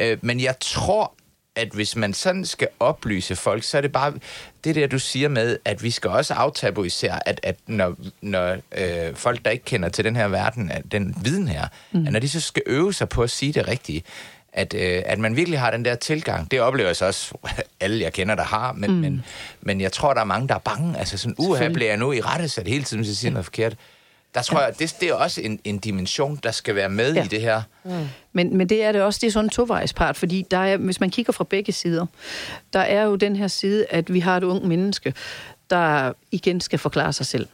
[0.00, 1.12] øh, men jeg tror,
[1.56, 4.12] at hvis man sådan skal oplyse folk, så er det bare
[4.64, 9.14] det der, du siger med, at vi skal også aftabuisere, at, at når, når øh,
[9.14, 12.06] folk, der ikke kender til den her verden, at den viden her, mm.
[12.06, 14.02] at når de så skal øve sig på at sige det rigtige,
[14.52, 16.50] at, øh, at man virkelig har den der tilgang.
[16.50, 17.34] Det oplever jeg så også,
[17.80, 18.96] alle jeg kender, der har, men, mm.
[18.96, 19.24] men,
[19.60, 20.98] men jeg tror, der er mange, der er bange.
[20.98, 23.44] Altså sådan, uha, bliver jeg nu i rette sat hele tiden, hvis jeg siger noget
[23.44, 23.76] forkert.
[24.36, 24.64] Der tror ja.
[24.64, 27.24] jeg, det, det er også en, en dimension, der skal være med ja.
[27.24, 27.62] i det her.
[27.84, 27.90] Mm.
[28.32, 31.00] Men, men det er det også, det er sådan en tovejspart, fordi der er, hvis
[31.00, 32.06] man kigger fra begge sider,
[32.72, 35.14] der er jo den her side, at vi har et ung menneske,
[35.70, 37.46] der igen skal forklare sig selv.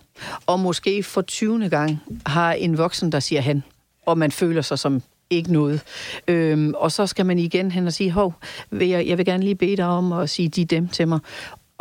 [0.47, 1.68] Og måske for 20.
[1.68, 3.62] gang har en voksen, der siger han,
[4.07, 5.81] og man føler sig som ikke noget.
[6.29, 8.35] Øhm, og så skal man igen hen og sige, hov,
[8.71, 11.18] vil jeg, jeg vil gerne lige bede dig om at sige de dem til mig.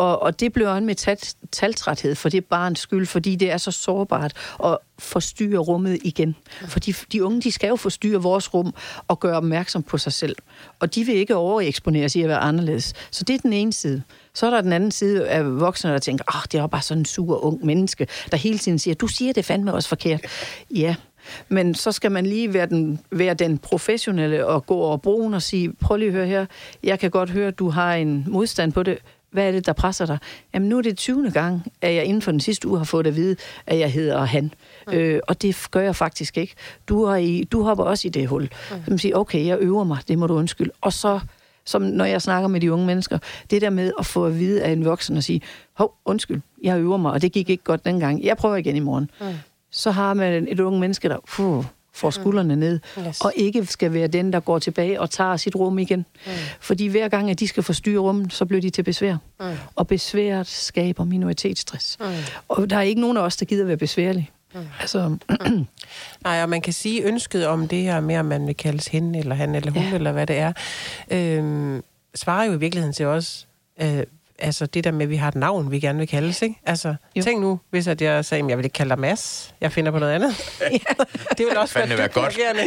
[0.02, 1.18] Og, og det bliver en med tal,
[1.52, 4.34] taltræthed for det barns skyld, fordi det er så sårbart
[4.64, 6.36] at forstyrre rummet igen.
[6.68, 8.74] Fordi de unge, de skal jo forstyrre vores rum
[9.08, 10.36] og gøre opmærksom på sig selv.
[10.80, 12.94] Og de vil ikke overeksponeres i at være anderledes.
[13.12, 14.04] Så det er den ene side.
[14.34, 16.82] Så er der den anden side af voksne, der tænker, åh, oh, det er bare
[16.82, 20.22] sådan en sur ung menneske, der hele tiden siger, du siger det fandme også forkert.
[20.72, 20.96] Ja,
[21.50, 25.42] men så skal man lige være den, være den professionelle og gå over broen og
[25.42, 26.46] sige, prøv lige at høre her,
[26.84, 28.98] jeg kan godt høre, at du har en modstand på det
[29.32, 30.18] hvad er det, der presser dig?
[30.54, 31.32] Jamen, nu er det 20.
[31.32, 34.26] gang, at jeg inden for den sidste uge har fået at vide, at jeg hedder
[34.26, 34.54] han.
[34.88, 34.94] Mm.
[34.94, 36.54] Øh, og det gør jeg faktisk ikke.
[36.90, 38.42] Du, har i, du hopper også i det hul.
[38.44, 38.50] Mm.
[38.68, 40.72] Så man siger, okay, jeg øver mig, det må du undskylde.
[40.82, 41.20] Og så,
[41.66, 43.18] som når jeg snakker med de unge mennesker,
[43.50, 45.42] det der med at få at vide af en voksen og sige,
[45.74, 48.24] hov, undskyld, jeg øver mig, og det gik ikke godt dengang.
[48.24, 49.10] Jeg prøver igen i morgen.
[49.22, 49.28] Mm.
[49.72, 52.12] Så har man et unge menneske, der, puh, får mm.
[52.12, 53.22] skuldrene ned, yes.
[53.22, 56.06] og ikke skal være den, der går tilbage og tager sit rum igen.
[56.26, 56.32] Mm.
[56.60, 59.18] Fordi hver gang, at de skal forstyrre rummet, så bliver de til besvær.
[59.40, 59.46] Mm.
[59.76, 61.98] Og besværet skaber minoritetsstress.
[62.00, 62.06] Mm.
[62.48, 64.30] Og der er ikke nogen af os, der gider være besværlige.
[64.54, 64.60] Mm.
[64.80, 65.18] Altså,
[66.24, 69.20] Nej, og man kan sige ønsket om det her med, om man vil kaldes hende,
[69.20, 69.96] eller han, eller hun, ja.
[69.96, 70.54] eller hvad det er,
[71.12, 71.82] øh,
[72.16, 73.48] svarer jo i virkeligheden til os,
[73.82, 74.04] øh,
[74.42, 76.56] altså det der med, at vi har et navn, vi gerne vil kaldes, ikke?
[76.66, 77.24] Altså, jo.
[77.24, 79.92] tænk nu, hvis at jeg sagde, at jeg vil ikke kalde dig Mads, jeg finder
[79.92, 80.54] på noget andet.
[80.62, 80.94] ja.
[81.38, 82.38] Det vil også være, være godt.
[82.38, 82.54] ja.
[82.54, 82.64] Nej,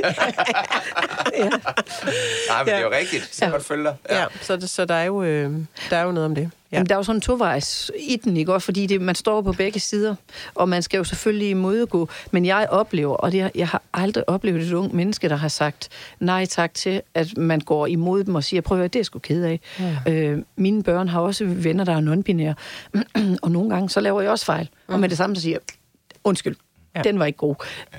[2.58, 3.34] men det er jo rigtigt.
[3.34, 3.50] Så ja.
[3.50, 3.96] godt følge dig.
[4.10, 4.20] Ja.
[4.20, 5.52] ja, så, så der, er jo, øh,
[5.90, 6.50] der er jo noget om det.
[6.74, 6.78] Ja.
[6.78, 8.60] Jamen, der er jo sådan en tovejs i den, ikke?
[8.60, 10.14] fordi det, man står på begge sider,
[10.54, 12.08] og man skal jo selvfølgelig imodgå.
[12.30, 15.88] Men jeg oplever, og det, jeg har aldrig oplevet et ung menneske, der har sagt
[16.20, 19.04] nej tak til, at man går imod dem og siger, prøv at høre, det er
[19.04, 19.60] sgu ked af.
[19.80, 20.12] Ja.
[20.12, 22.54] Øh, mine børn har også venner, der er non-binære,
[23.42, 24.68] og nogle gange, så laver jeg også fejl.
[24.88, 24.94] Mm.
[24.94, 25.58] Og med det samme, så siger
[26.24, 26.56] undskyld,
[26.96, 27.02] ja.
[27.02, 27.54] den var ikke god.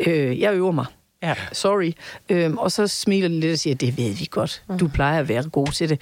[0.07, 0.85] Øh, jeg øver mig.
[1.23, 1.35] Ja.
[1.51, 1.91] Sorry.
[2.29, 4.63] Øhm, og så smiler de lidt og siger, det ved vi godt.
[4.79, 6.01] Du plejer at være god til det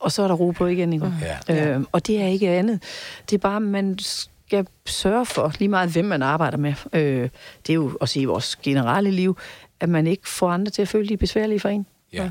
[0.00, 0.92] og så er der ro på igen.
[0.92, 1.12] Ikke?
[1.48, 1.74] Ja.
[1.74, 2.82] Øh, og det er ikke andet.
[3.30, 7.28] Det er bare, man skal sørge for, lige meget hvem man arbejder med, øh,
[7.66, 9.38] det er jo også i vores generelle liv,
[9.80, 11.86] at man ikke får andre til at føle, de er besværlige for en.
[12.12, 12.22] Ja.
[12.22, 12.30] ja.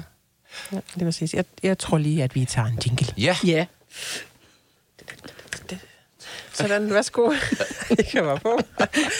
[0.72, 1.34] ja det var sidst.
[1.34, 3.08] Jeg, jeg tror lige, at vi tager en jingle.
[3.18, 3.36] Ja.
[3.46, 3.66] Ja.
[6.58, 7.32] Sådan, værsgo.
[7.98, 8.60] det kan være på.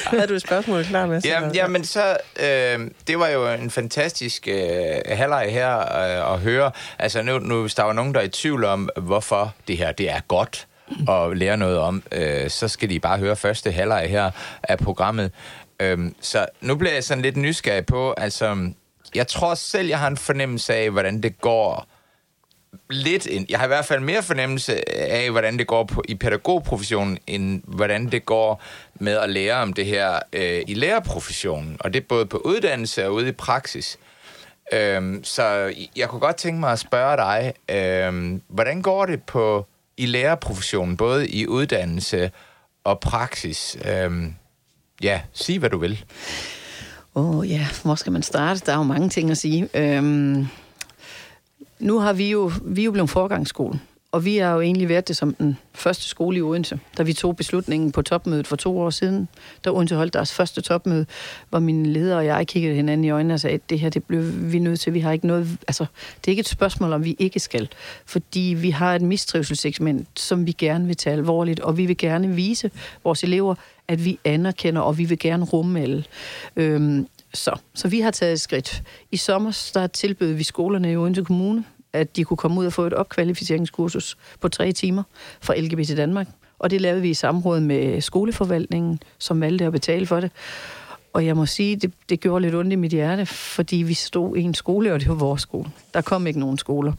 [0.06, 1.22] Havde du et spørgsmål klar med?
[1.26, 4.62] Ja, ja, men så, øh, det var jo en fantastisk øh,
[5.06, 6.72] halvleg her øh, at høre.
[7.00, 9.92] Altså nu, nu, hvis der var nogen, der er i tvivl om, hvorfor det her
[9.92, 10.68] det er godt
[11.10, 14.32] at lære noget om, øh, så skal de bare høre første halvleg her
[14.64, 15.32] af programmet.
[15.80, 18.72] Øh, så nu bliver jeg sådan lidt nysgerrig på, altså,
[19.16, 21.88] jeg tror selv, jeg har en fornemmelse af, hvordan det går
[22.90, 23.46] lidt ind.
[23.50, 27.62] Jeg har i hvert fald mere fornemmelse af, hvordan det går på, i pædagogprofessionen, end
[27.66, 28.62] hvordan det går
[28.96, 31.78] med at lære om det her øh, i lærerprofessionen.
[31.80, 34.00] Og det er både på uddannelse og ude i praksis.
[34.74, 39.66] Øhm, så jeg kunne godt tænke mig at spørge dig, øhm, hvordan går det på
[39.98, 42.32] i lærerprofessionen, både i uddannelse
[42.84, 43.78] og praksis?
[43.86, 44.36] Øhm,
[45.04, 46.06] ja, sig hvad du vil.
[47.16, 48.62] Åh oh, ja, hvor skal man starte?
[48.66, 49.70] Der er jo mange ting at sige.
[49.74, 50.48] Øhm
[51.80, 53.80] nu har vi jo, vi er jo blevet forgangsskole
[54.12, 57.14] og vi har jo egentlig været det som den første skole i Odense, da vi
[57.14, 59.28] tog beslutningen på topmødet for to år siden,
[59.66, 61.06] da Odense holdt deres første topmøde,
[61.50, 64.04] hvor mine ledere og jeg kiggede hinanden i øjnene og sagde, at det her, det
[64.04, 64.94] blev vi nødt til.
[64.94, 65.86] Vi har ikke noget, altså,
[66.22, 67.70] det er ikke et spørgsmål, om vi ikke skal,
[68.06, 72.28] fordi vi har et mistrivselssegment, som vi gerne vil tage alvorligt, og vi vil gerne
[72.28, 72.72] vise
[73.04, 73.56] vores elever,
[73.88, 76.04] at vi anerkender, og vi vil gerne rumme alle.
[76.56, 78.84] Øhm, så, så vi har taget et skridt.
[79.12, 81.64] I sommer der tilbød vi skolerne i Odense Kommune
[81.94, 85.04] at de kunne komme ud og få et opkvalificeringskursus på tre timer
[85.42, 86.28] fra LGBT Danmark.
[86.60, 90.32] Og det lavede vi i samråd med skoleforvaltningen, som valgte at betale for det.
[91.14, 94.38] Og jeg må sige, det, det gjorde lidt ondt i mit hjerte, fordi vi stod
[94.38, 95.70] i en skole, og det var vores skole.
[95.94, 96.94] Der kom ikke nogen skoler.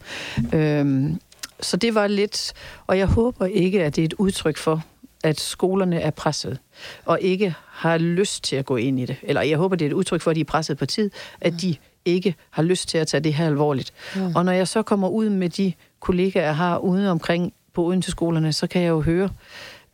[0.55, 1.21] Øhm,
[1.61, 2.53] så det var lidt,
[2.87, 4.85] og jeg håber ikke, at det er et udtryk for,
[5.25, 6.59] at skolerne er presset,
[7.05, 9.17] og ikke har lyst til at gå ind i det.
[9.23, 11.55] Eller jeg håber, det er et udtryk for, at de er presset på tid, at
[11.61, 13.93] de ikke har lyst til at tage det her alvorligt.
[14.17, 14.37] Mm.
[14.37, 18.53] Og når jeg så kommer ud med de kollegaer, jeg har ude omkring på Odense-skolerne,
[18.53, 19.31] så kan jeg jo høre,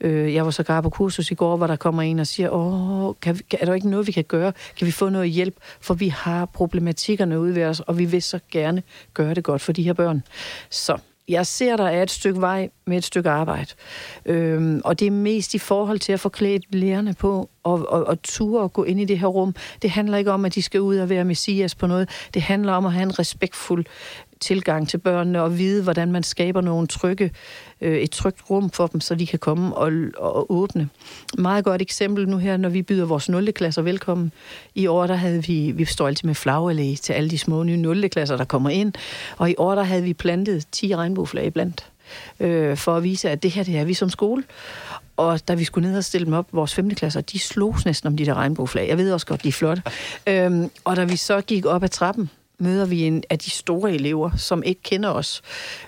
[0.01, 2.51] øh, jeg var så gar på kursus i går, hvor der kommer en og siger,
[2.51, 4.53] åh, kan vi, er der ikke noget, vi kan gøre?
[4.77, 5.57] Kan vi få noget hjælp?
[5.81, 8.83] For vi har problematikkerne ude ved os, og vi vil så gerne
[9.15, 10.23] gøre det godt for de her børn.
[10.71, 13.71] Så jeg ser, der er et stykke vej med et stykke arbejde.
[14.27, 18.07] Øhm, og det er mest i forhold til at få klædt lærerne på og, og,
[18.07, 19.55] og ture og gå ind i det her rum.
[19.83, 22.09] Det handler ikke om, at de skal ud og være messias på noget.
[22.35, 23.85] Det handler om at have en respektfuld
[24.41, 27.31] tilgang til børnene og vide, hvordan man skaber nogle trygge,
[27.81, 30.89] øh, et trygt rum for dem, så de kan komme og, og åbne.
[31.39, 33.53] Meget godt eksempel nu her, når vi byder vores 0.
[33.53, 34.33] klasser velkommen.
[34.75, 37.77] I år, der havde vi, vi står altid med flagallé til alle de små nye
[37.77, 38.09] 0.
[38.09, 38.93] klasser, der kommer ind.
[39.37, 41.87] Og i år, der havde vi plantet 10 regnbueflag blandt
[42.41, 44.45] øh, for at vise, at det her, det er vi som skole.
[45.17, 46.91] Og da vi skulle ned og stille dem op, vores 5.
[46.91, 48.89] klasser, de slogs næsten om de der regnbueflag.
[48.89, 49.83] Jeg ved også godt, de er flotte.
[50.27, 53.95] øhm, og da vi så gik op ad trappen, møder vi en af de store
[53.95, 55.43] elever, som ikke kender os,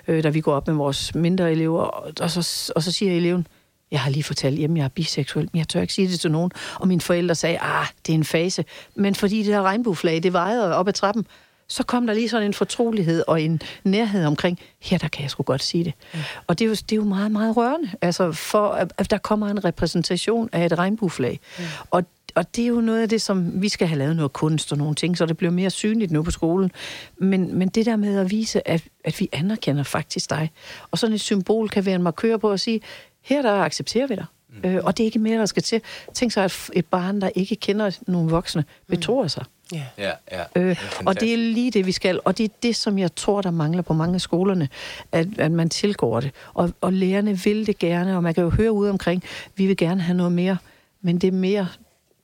[0.07, 1.81] øh, da vi går op med vores mindre elever,
[2.21, 3.47] og så, og så siger eleven,
[3.91, 6.31] jeg har lige fortalt hjemme, jeg er biseksuel, men jeg tør ikke sige det til
[6.31, 6.51] nogen.
[6.79, 8.65] Og mine forældre sagde, ah, det er en fase.
[8.95, 11.27] Men fordi det der regnbueflag, det vejede op ad trappen,
[11.67, 15.31] så kom der lige sådan en fortrolighed og en nærhed omkring, her der kan jeg
[15.31, 15.93] sgu godt sige det.
[16.13, 16.19] Mm.
[16.47, 19.17] Og det er, jo, det er jo meget, meget rørende, altså for at, at der
[19.17, 21.39] kommer en repræsentation af et regnbueflag.
[21.57, 21.63] Mm.
[21.91, 22.03] Og
[22.37, 24.77] og det er jo noget af det, som vi skal have lavet noget kunst og
[24.77, 26.71] nogle ting, så det bliver mere synligt nu på skolen.
[27.17, 30.51] Men, men det der med at vise, at, at vi anerkender faktisk dig.
[30.91, 32.81] Og sådan et symbol kan være en markør på at sige,
[33.21, 34.25] her der accepterer vi dig.
[34.49, 34.69] Mm.
[34.69, 35.81] Øh, og det er ikke mere, der skal til.
[36.13, 39.01] Tænk sig, at et barn, der ikke kender nogen voksne, mm.
[39.27, 39.45] sig.
[39.73, 40.11] Ja, ja.
[40.31, 40.43] ja.
[40.55, 42.19] Øh, og det er lige det, vi skal.
[42.25, 44.69] Og det er det, som jeg tror, der mangler på mange af skolerne,
[45.11, 46.31] at, at man tilgår det.
[46.53, 49.23] Og, og lærerne vil det gerne, og man kan jo høre ud omkring,
[49.55, 50.57] vi vil gerne have noget mere,
[51.01, 51.67] men det er mere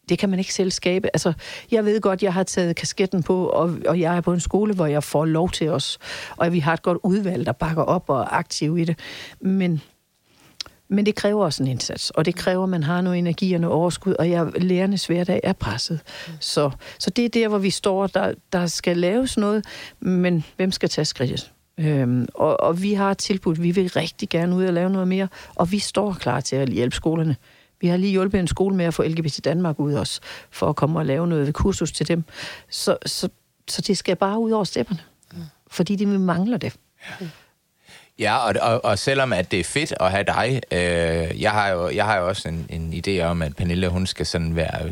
[0.09, 1.09] det kan man ikke selv skabe.
[1.13, 1.33] Altså,
[1.71, 4.73] jeg ved godt, jeg har taget kasketten på, og, og jeg er på en skole,
[4.73, 5.99] hvor jeg får lov til os.
[6.37, 8.99] Og vi har et godt udvalg, der bakker op og er aktiv i det.
[9.39, 9.81] Men,
[10.87, 13.61] men det kræver også en indsats, og det kræver, at man har noget energi og
[13.61, 15.99] noget overskud, og jeg, lærernes hverdag er presset.
[16.39, 18.07] Så, så det er der, hvor vi står.
[18.07, 19.65] Der, der skal laves noget,
[19.99, 21.51] men hvem skal tage skridtet?
[21.77, 25.27] Øhm, og, og vi har tilbudt, vi vil rigtig gerne ud og lave noget mere,
[25.55, 27.35] og vi står klar til at hjælpe skolerne.
[27.83, 30.75] Vi har lige hjulpet en skole med at få LGBT Danmark ud også, for at
[30.75, 32.23] komme og lave noget kursus til dem.
[32.69, 33.29] Så, så,
[33.67, 34.99] så det skal bare ud over stepperne,
[35.33, 35.37] mm.
[35.67, 36.73] fordi de mangler det.
[37.21, 37.27] Ja.
[38.19, 41.69] Ja, og, og, og selvom at det er fedt at have dig, øh, jeg, har
[41.69, 44.89] jo, jeg har jo også en, en idé om, at Pernille hun skal sådan være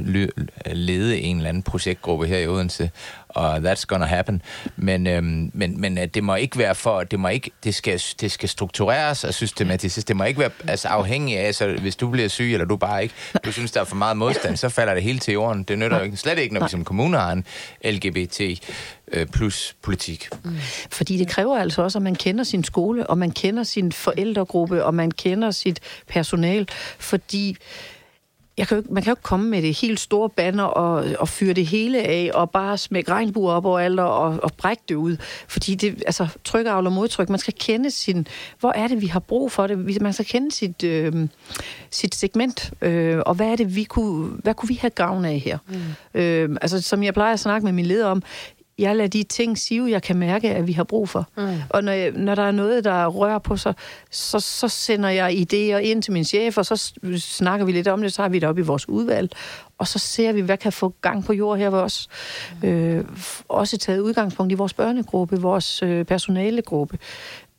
[0.73, 2.91] lede en eller anden projektgruppe her i Odense,
[3.35, 4.41] og that's gonna happen.
[4.75, 8.31] Men, øhm, men, men det må ikke være for, det må ikke, det skal, det
[8.31, 10.05] skal struktureres og systematiseres.
[10.05, 13.03] Det må ikke være altså, afhængig af, så hvis du bliver syg, eller du bare
[13.03, 13.15] ikke,
[13.45, 15.63] du synes, der er for meget modstand, så falder det hele til jorden.
[15.63, 17.45] Det nytter jo ikke, slet ikke, når vi som kommune har en
[17.85, 18.41] LGBT
[19.11, 20.29] øh, plus politik.
[20.43, 20.57] Mm.
[20.91, 24.85] Fordi det kræver altså også, at man kender sin skole, og man kender sin forældregruppe,
[24.85, 26.67] og man kender sit personal,
[26.99, 27.57] fordi
[28.61, 31.29] jeg kan jo, man kan jo ikke komme med det helt store banner og, og
[31.29, 34.95] fyre det hele af, og bare smække regnbuer op over alt og, og brække det
[34.95, 35.17] ud.
[35.47, 38.27] Fordi det, altså, tryk, og modtryk, man skal kende sin,
[38.59, 40.01] hvor er det, vi har brug for det?
[40.01, 41.27] Man skal kende sit, øh,
[41.91, 45.39] sit segment, øh, og hvad er det, vi kunne, hvad kunne vi have gavn af
[45.39, 45.57] her?
[46.13, 46.19] Mm.
[46.21, 48.23] Øh, altså, som jeg plejer at snakke med min leder om,
[48.81, 51.29] jeg lader de ting sige, jeg kan mærke, at vi har brug for.
[51.37, 51.47] Mm.
[51.69, 53.73] Og når, jeg, når der er noget, der rører på sig,
[54.11, 58.01] så, så sender jeg idéer ind til min chef, og så snakker vi lidt om
[58.01, 59.31] det, så har vi det op i vores udvalg,
[59.77, 62.07] og så ser vi, hvad kan få gang på jord her ved os.
[62.61, 62.67] Mm.
[62.69, 63.05] Øh,
[63.49, 66.97] også taget udgangspunkt i vores børnegruppe, vores øh, personalegruppe.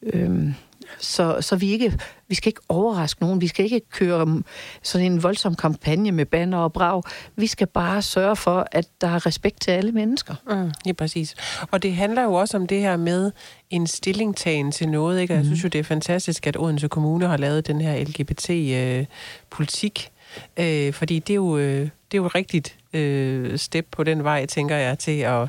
[0.03, 0.55] Øh,
[0.99, 1.99] så, så vi ikke
[2.33, 3.41] vi skal ikke overraske nogen.
[3.41, 4.43] Vi skal ikke køre
[4.83, 7.03] sådan en voldsom kampagne med banner og brag.
[7.37, 10.35] Vi skal bare sørge for, at der er respekt til alle mennesker.
[10.47, 11.35] Mm, ja, præcis.
[11.71, 13.33] Og det handler jo også om det her med
[13.71, 15.21] en stillingtagen til noget.
[15.21, 15.35] Ikke?
[15.35, 20.11] Jeg synes jo, det er fantastisk, at Odense Kommune har lavet den her LGBT-politik.
[20.59, 24.05] Øh, øh, fordi det er jo, øh, det er jo et rigtigt øh, step på
[24.05, 25.49] den vej, tænker jeg, til at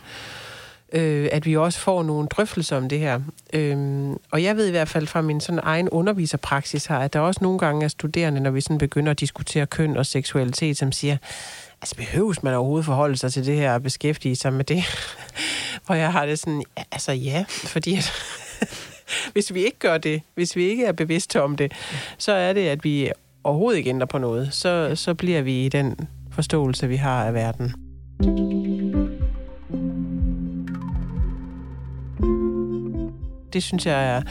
[0.94, 3.20] øh, at vi også får nogle drøftelser om det her.
[3.54, 7.20] Øhm, og jeg ved i hvert fald fra min sådan egen underviserpraksis her, at der
[7.20, 10.92] også nogle gange er studerende, når vi sådan begynder at diskutere køn og seksualitet, som
[10.92, 11.18] siger,
[11.82, 14.84] altså behøves man overhovedet forholde sig til det her og beskæftige sig med det?
[15.86, 18.12] Hvor jeg har det sådan, altså ja, fordi at
[19.34, 21.72] hvis vi ikke gør det, hvis vi ikke er bevidste om det,
[22.18, 23.12] så er det, at vi
[23.44, 24.54] overhovedet ikke ændrer på noget.
[24.54, 27.74] Så, så bliver vi i den forståelse, vi har af verden.
[33.54, 34.22] Det synes jeg er,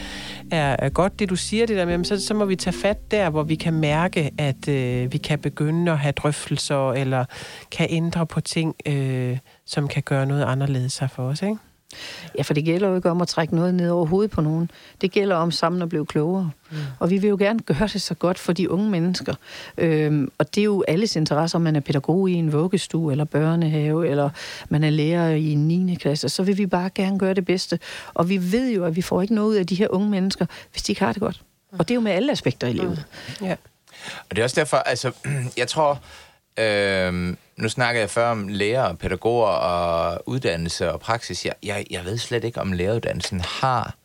[0.51, 3.11] er, er godt, det du siger det der med, så, så må vi tage fat
[3.11, 7.25] der, hvor vi kan mærke, at øh, vi kan begynde at have drøftelser, eller
[7.71, 11.57] kan ændre på ting, øh, som kan gøre noget anderledes for os, ikke?
[12.37, 14.71] Ja, for det gælder jo ikke om at trække noget ned over hovedet på nogen.
[15.01, 16.51] Det gælder om sammen at blive klogere.
[16.71, 16.77] Mm.
[16.99, 19.33] Og vi vil jo gerne gøre det så godt for de unge mennesker.
[19.77, 23.25] Øhm, og det er jo alles interesse, om man er pædagog i en vuggestue eller
[23.25, 24.29] børnehave, eller
[24.69, 25.95] man er lærer i en 9.
[25.95, 26.29] klasse.
[26.29, 27.79] Så vil vi bare gerne gøre det bedste.
[28.13, 30.45] Og vi ved jo, at vi får ikke noget ud af de her unge mennesker,
[30.71, 31.41] hvis de ikke har det godt.
[31.71, 31.79] Mm.
[31.79, 33.05] Og det er jo med alle aspekter i livet.
[33.41, 33.45] Mm.
[33.45, 33.55] Ja.
[34.29, 35.11] Og det er også derfor, altså,
[35.57, 35.99] jeg tror,
[36.59, 41.45] øh, nu snakker jeg før om lærer, pædagoger og uddannelse og praksis.
[41.45, 43.95] Jeg, jeg, jeg ved slet ikke, om læreruddannelsen har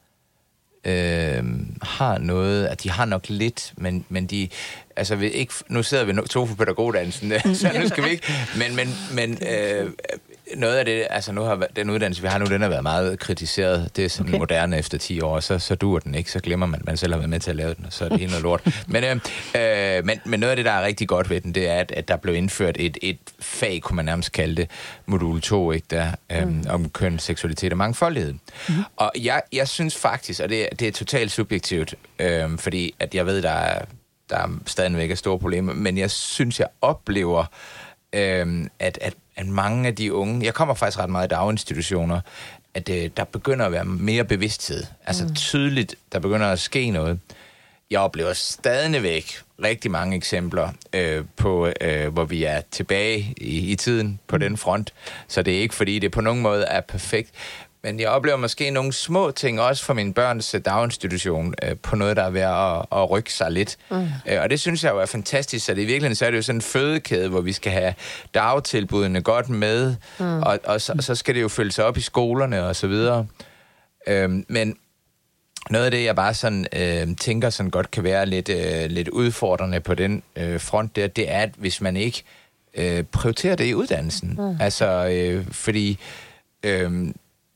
[0.85, 1.45] øh,
[1.83, 4.49] har noget, at de har nok lidt, men, men de,
[4.97, 8.77] altså vi ikke, nu sidder vi to for pædagoguddannelsen, så nu skal vi ikke, men,
[8.77, 9.91] men, men øh,
[10.57, 13.19] noget af det, altså nu har den uddannelse, vi har nu, den har været meget
[13.19, 13.97] kritiseret.
[13.97, 14.39] Det er sådan okay.
[14.39, 17.13] moderne efter 10 år, så, så dur den ikke, så glemmer man, at man selv
[17.13, 18.63] har været med til at lave den, og så er det noget lort.
[18.87, 19.17] men, øh,
[19.57, 21.93] øh, men, men noget af det, der er rigtig godt ved den, det er, at,
[21.93, 24.71] at der blev indført et, et fag, kunne man nærmest kalde det,
[25.07, 26.65] modul 2, ikke, der, øh, mm.
[26.69, 28.35] om køn, seksualitet og mangfoldighed.
[28.69, 28.75] Mm.
[28.97, 33.27] Og jeg, jeg synes faktisk, og det, det er totalt subjektivt, øh, fordi at jeg
[33.27, 33.85] ved, der er,
[34.31, 37.45] der er stadigvæk er store problemer, men jeg synes, jeg oplever,
[38.13, 42.20] øh, at, at at mange af de unge, jeg kommer faktisk ret meget i daginstitutioner,
[42.74, 44.85] at øh, der begynder at være mere bevidsthed.
[45.07, 45.35] Altså mm.
[45.35, 47.20] tydeligt, der begynder at ske noget.
[47.90, 53.77] Jeg oplever stadigvæk rigtig mange eksempler øh, på, øh, hvor vi er tilbage i, i
[53.77, 54.40] tiden på mm.
[54.40, 54.94] den front.
[55.29, 57.31] Så det er ikke, fordi det på nogen måde er perfekt.
[57.83, 61.97] Men jeg oplever måske nogle små ting, også for min børns øh, daginstitution, øh, på
[61.97, 63.77] noget, der er ved at, at rykke sig lidt.
[63.91, 64.07] Mm.
[64.29, 66.37] Øh, og det synes jeg jo er fantastisk, så det i virkeligheden så er det
[66.37, 67.95] jo sådan en fødekæde, hvor vi skal have
[68.35, 70.43] dagtilbudene godt med, mm.
[70.43, 73.27] og, og, så, så skal det jo følges op i skolerne og så videre.
[74.07, 74.77] Øh, men
[75.71, 79.09] noget af det, jeg bare sådan øh, tænker sådan godt kan være lidt, øh, lidt
[79.09, 82.23] udfordrende på den øh, front der, det er, at hvis man ikke
[82.75, 84.35] øh, prioriterer det i uddannelsen.
[84.38, 84.57] Mm.
[84.61, 85.99] Altså, øh, fordi...
[86.62, 87.09] Øh,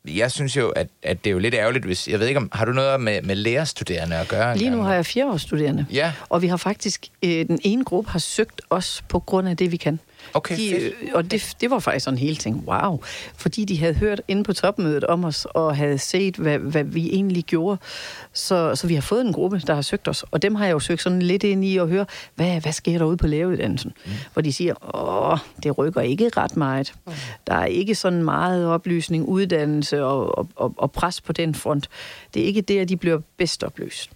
[0.08, 2.08] jeg synes jo, at, at det er jo lidt ærgerligt, hvis...
[2.08, 4.58] Jeg ved ikke, om har du noget med, med lærerstuderende at gøre?
[4.58, 5.86] Lige nu har jeg fjereårsstuderende.
[5.92, 6.12] Ja.
[6.28, 7.06] Og vi har faktisk...
[7.24, 9.98] Øh, den ene gruppe har søgt os på grund af det, vi kan.
[10.34, 13.00] Okay, de, øh, og det, det var faktisk sådan en hel ting, wow.
[13.36, 17.10] Fordi de havde hørt inde på topmødet om os, og havde set, hvad, hvad vi
[17.12, 17.80] egentlig gjorde.
[18.32, 20.24] Så, så vi har fået en gruppe, der har søgt os.
[20.30, 22.98] Og dem har jeg jo søgt sådan lidt ind i at høre, hvad, hvad sker
[22.98, 23.92] der ude på læreruddannelsen?
[24.04, 24.12] Mm.
[24.32, 26.92] Hvor de siger, åh, det rykker ikke ret meget.
[27.06, 27.12] Mm.
[27.46, 31.88] Der er ikke sådan meget oplysning, uddannelse og, og, og, og pres på den front.
[32.34, 34.10] Det er ikke det, at de bliver bedst oplyst.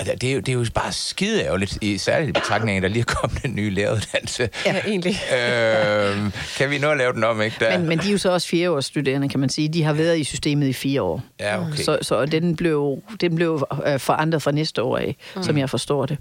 [0.00, 2.88] Altså, det, er jo, det er jo bare skide ærgerligt, i særligt betragtning af, der
[2.88, 4.48] lige er kommet en ny læreruddannelse.
[4.66, 5.16] Ja, egentlig.
[5.36, 7.56] øh, kan vi nå at lave den om, ikke?
[7.60, 7.78] Der?
[7.78, 9.68] Men, men de er jo så også fireårsstuderende, kan man sige.
[9.68, 11.22] De har været i systemet i fire år.
[11.40, 11.82] Ja, okay.
[11.82, 15.42] Så, så den blev, den blev øh, forandret fra næste år af, mm.
[15.42, 16.18] som jeg forstår det.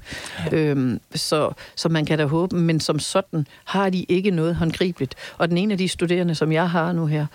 [0.51, 0.57] Ja.
[0.57, 5.15] Øhm, så, så man kan da håbe, men som sådan har de ikke noget håndgribeligt.
[5.37, 7.25] Og den ene af de studerende, som jeg har nu her,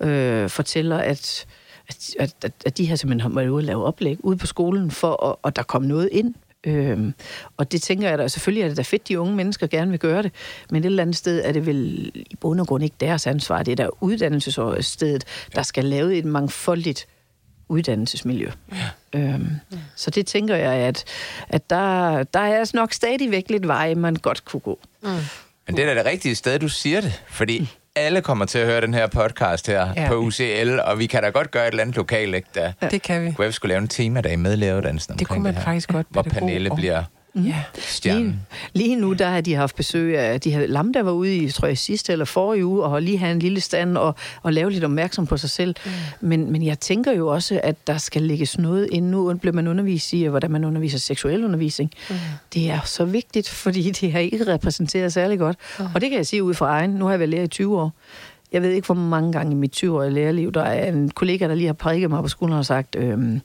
[0.00, 1.46] øh, fortæller, at
[1.88, 5.26] at, at, at de har simpelthen været ude at lave oplæg ude på skolen, for
[5.26, 6.34] at, at der kom noget ind.
[6.66, 7.14] Øhm,
[7.56, 10.00] og det tænker jeg da, selvfølgelig er det da fedt, de unge mennesker gerne vil
[10.00, 10.32] gøre det,
[10.70, 13.62] men et eller andet sted er det vel i bund og grund ikke deres ansvar.
[13.62, 17.06] Det er der uddannelsesstedet, der skal lave et mangfoldigt
[17.68, 18.50] uddannelsesmiljø.
[18.72, 19.18] Ja.
[19.20, 19.78] Øhm, ja.
[19.96, 21.04] Så det tænker jeg, at,
[21.48, 24.78] at der, der er nok stadigvæk lidt veje, man godt kunne gå.
[25.02, 25.08] Mm.
[25.66, 28.66] Men det er da det rigtige sted, du siger det, fordi alle kommer til at
[28.66, 30.08] høre den her podcast her ja.
[30.08, 32.48] på UCL, og vi kan da godt gøre et eller andet lokalt, ikke?
[32.54, 32.88] Der, ja.
[32.88, 33.32] Det kan vi.
[33.32, 36.06] Kunne vi skulle lave en temadag med læreruddannelsen Det kunne man det faktisk godt.
[36.10, 37.04] Hvor Pernille bliver
[37.36, 37.62] Ja.
[37.78, 38.46] Stjernen.
[38.72, 41.50] Lige, lige nu, der har de haft besøg af, de havde Lambda var ude i,
[41.50, 44.70] tror jeg, sidste eller forrige uge, og lige have en lille stand og, og lave
[44.70, 45.74] lidt opmærksom på sig selv.
[45.84, 45.90] Mm.
[46.20, 49.06] Men, men jeg tænker jo også, at der skal lægges noget ind.
[49.06, 51.90] Nu bliver man undervist i, hvordan man underviser seksuel undervisning.
[52.10, 52.16] Mm.
[52.54, 55.56] Det er så vigtigt, fordi det har ikke repræsenteret særlig godt.
[55.78, 55.86] Mm.
[55.94, 56.90] Og det kan jeg sige ud fra egen.
[56.90, 57.92] Nu har jeg været lærer i 20 år.
[58.54, 61.54] Jeg ved ikke, hvor mange gange i mit 20-årige lærerliv, der er en kollega, der
[61.54, 63.40] lige har prikket mig på skulderen og sagt, øhm,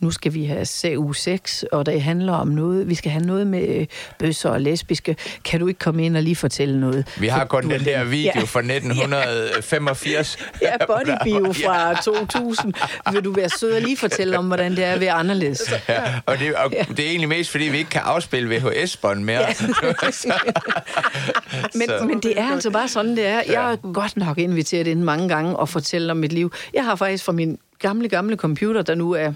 [0.00, 3.86] nu skal vi have CU6, og det handler om noget, vi skal have noget med
[4.18, 5.16] bøsser og lesbiske.
[5.44, 7.06] Kan du ikke komme ind og lige fortælle noget?
[7.20, 8.40] Vi har kun den er- der video Ja.
[8.40, 10.38] fra 1985.
[10.62, 12.74] Ja, bodybio fra 2000.
[13.12, 15.72] Vil du være sød og lige fortælle om, hvordan det er at være anderledes?
[15.88, 19.40] Ja, og, det, og det er egentlig mest, fordi vi ikke kan afspille VHS-bånd mere.
[21.74, 23.42] Men, Så- men det er altså bare sådan, det er.
[23.48, 26.52] Jeg har godt nok inviteret ind mange gange og fortælle om mit liv.
[26.74, 29.32] Jeg har faktisk fra min gamle, gamle computer, der nu er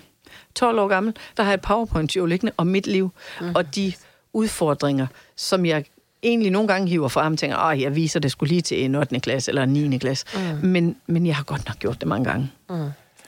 [0.54, 3.54] 12 år gammel, der har jeg et PowerPoint-show liggende om mit liv mm.
[3.54, 3.92] og de
[4.32, 5.84] udfordringer, som jeg
[6.22, 8.94] egentlig nogle gange hiver frem og tænker, at jeg viser det skulle lige til en
[8.94, 9.20] 8.
[9.20, 9.98] klasse eller en 9.
[9.98, 10.26] klasse.
[10.34, 10.68] Mm.
[10.68, 12.50] Men, men jeg har godt nok gjort det mange gange.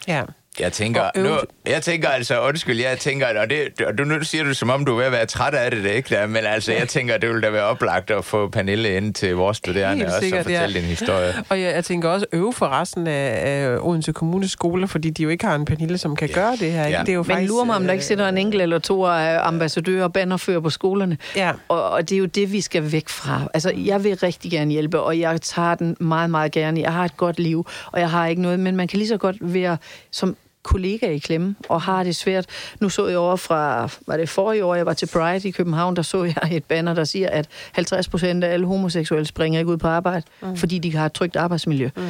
[0.08, 0.22] Ja.
[0.60, 4.44] Jeg tænker, nu, jeg tænker altså, undskyld, jeg tænker, og, det, og du, nu siger
[4.44, 6.14] du, som om du er ved at være træt af det, det ikke?
[6.14, 9.36] Der, men altså, jeg tænker, det ville da være oplagt at få Pernille ind til
[9.36, 10.80] vores studerende Helt også sikkert, og fortælle ja.
[10.80, 11.34] din historie.
[11.50, 15.22] Og jeg, jeg tænker også øve for resten af, af Odense Kommunes skoler, fordi de
[15.22, 16.86] jo ikke har en Pernille, som kan gøre det her.
[16.86, 16.98] Ikke?
[16.98, 17.02] Ja.
[17.02, 18.78] Det er jo Men faktisk, lurer mig, om der ikke øh, sidder en enkelt eller
[18.78, 21.18] to af ambassadører og bannerfører på skolerne.
[21.36, 21.52] Ja.
[21.68, 23.40] Og, og det er jo det, vi skal væk fra.
[23.54, 26.80] Altså, jeg vil rigtig gerne hjælpe, og jeg tager den meget, meget gerne.
[26.80, 29.16] Jeg har et godt liv, og jeg har ikke noget, men man kan lige så
[29.16, 29.76] godt være
[30.10, 32.46] som kollega i klemme, og har det svært.
[32.80, 35.96] Nu så jeg over fra, var det forrige år, jeg var til Pride i København,
[35.96, 39.72] der så jeg et banner, der siger, at 50 procent af alle homoseksuelle springer ikke
[39.72, 40.56] ud på arbejde, mm.
[40.56, 41.90] fordi de har et trygt arbejdsmiljø.
[41.96, 42.02] Mm.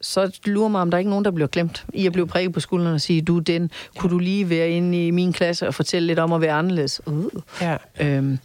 [0.00, 2.52] Så lurer mig, om der er ikke nogen, der bliver glemt i at blive prikket
[2.52, 5.74] på skulderen og sige, du den, kunne du lige være inde i min klasse og
[5.74, 7.00] fortælle lidt om at være anderledes?
[7.06, 7.24] Uh.
[7.60, 7.76] Ja.
[8.00, 8.38] Øhm,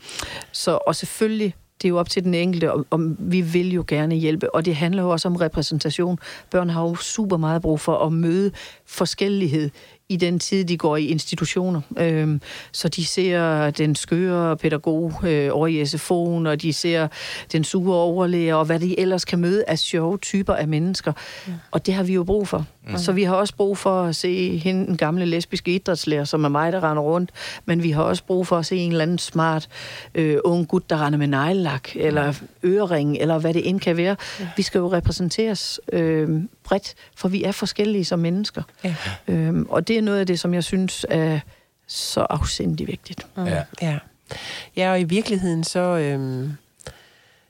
[0.52, 3.86] så, og selvfølgelig, det er jo op til den enkelte, og, og vi vil jo
[3.88, 6.20] gerne hjælpe, og det handler jo også om repræsentation.
[6.52, 8.52] Børn har jo super meget brug for at møde
[8.86, 9.70] forskellighed
[10.10, 11.82] i den tid, de går i institutioner.
[11.98, 17.08] Øhm, så de ser den skøre pædagog øh, over i SFO'en, og de ser
[17.52, 21.14] den sure overlæger, og hvad de ellers kan møde af sjove typer af mennesker.
[21.48, 21.54] Ja.
[21.72, 22.66] Og det har vi jo brug for.
[22.88, 22.98] Mm.
[22.98, 26.50] Så vi har også brug for at se hende, den gamle lesbiske idrætslærer, som er
[26.50, 27.32] mig, der render rundt,
[27.66, 29.70] men vi har også brug for at se en eller anden smart
[30.16, 34.16] øh, ung gut, der render med neglelak, eller ørering, eller hvad det end kan være.
[34.40, 34.48] Ja.
[34.58, 38.64] Vi skal jo repræsenteres øh, bredt, for vi er forskellige som mennesker.
[38.84, 38.96] Ja.
[39.28, 41.40] Øhm, og det er noget af det, som jeg synes er
[41.88, 43.28] så afsindig vigtigt.
[43.38, 43.46] Mm.
[43.46, 43.64] Ja.
[43.82, 44.00] Ja.
[44.76, 46.52] ja, og i virkeligheden så øhm,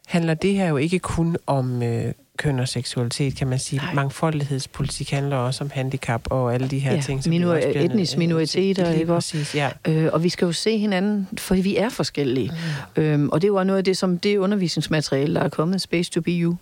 [0.07, 3.79] handler det her jo ikke kun om øh, køn og seksualitet, kan man sige.
[3.79, 3.93] Nej.
[3.93, 7.23] Mangfoldighedspolitik handler også om handicap og alle de her Ja, ting.
[7.23, 9.33] som minor- etniske minoriteter, ikke også?
[9.37, 9.69] Præcis, ja.
[9.87, 12.51] Øh, og vi skal jo se hinanden, for vi er forskellige.
[12.97, 13.01] Mm.
[13.03, 16.21] Øhm, og det var noget af det, som det undervisningsmateriale, der er kommet, Space to
[16.21, 16.55] be You,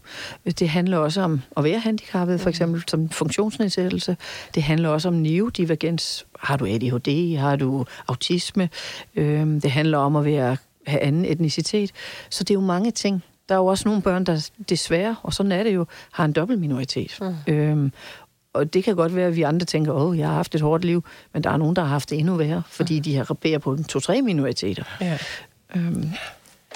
[0.60, 4.18] det handler også om at være handicappet, for eksempel som funktionsnedsættelse.
[4.56, 6.26] Det handler også om neurodivergens.
[6.40, 7.38] Har du ADHD?
[7.38, 8.70] Har du autisme?
[9.16, 10.58] Øhm, det handler om at være,
[10.88, 11.92] have anden etnicitet.
[12.30, 13.24] Så det er jo mange ting.
[13.52, 16.34] Der er jo også nogle børn, der desværre, og sådan er det jo, har en
[16.34, 17.18] dobbelt minoritet.
[17.22, 17.54] Mm.
[17.54, 17.92] Øhm,
[18.54, 20.86] og det kan godt være, at vi andre tænker, åh, jeg har haft et hårdt
[20.86, 23.60] liv, men der er nogen, der har haft det endnu værre, fordi de har bærer
[23.60, 24.84] på to-tre minoriteter.
[25.02, 25.18] ja.
[25.76, 26.12] Øhm,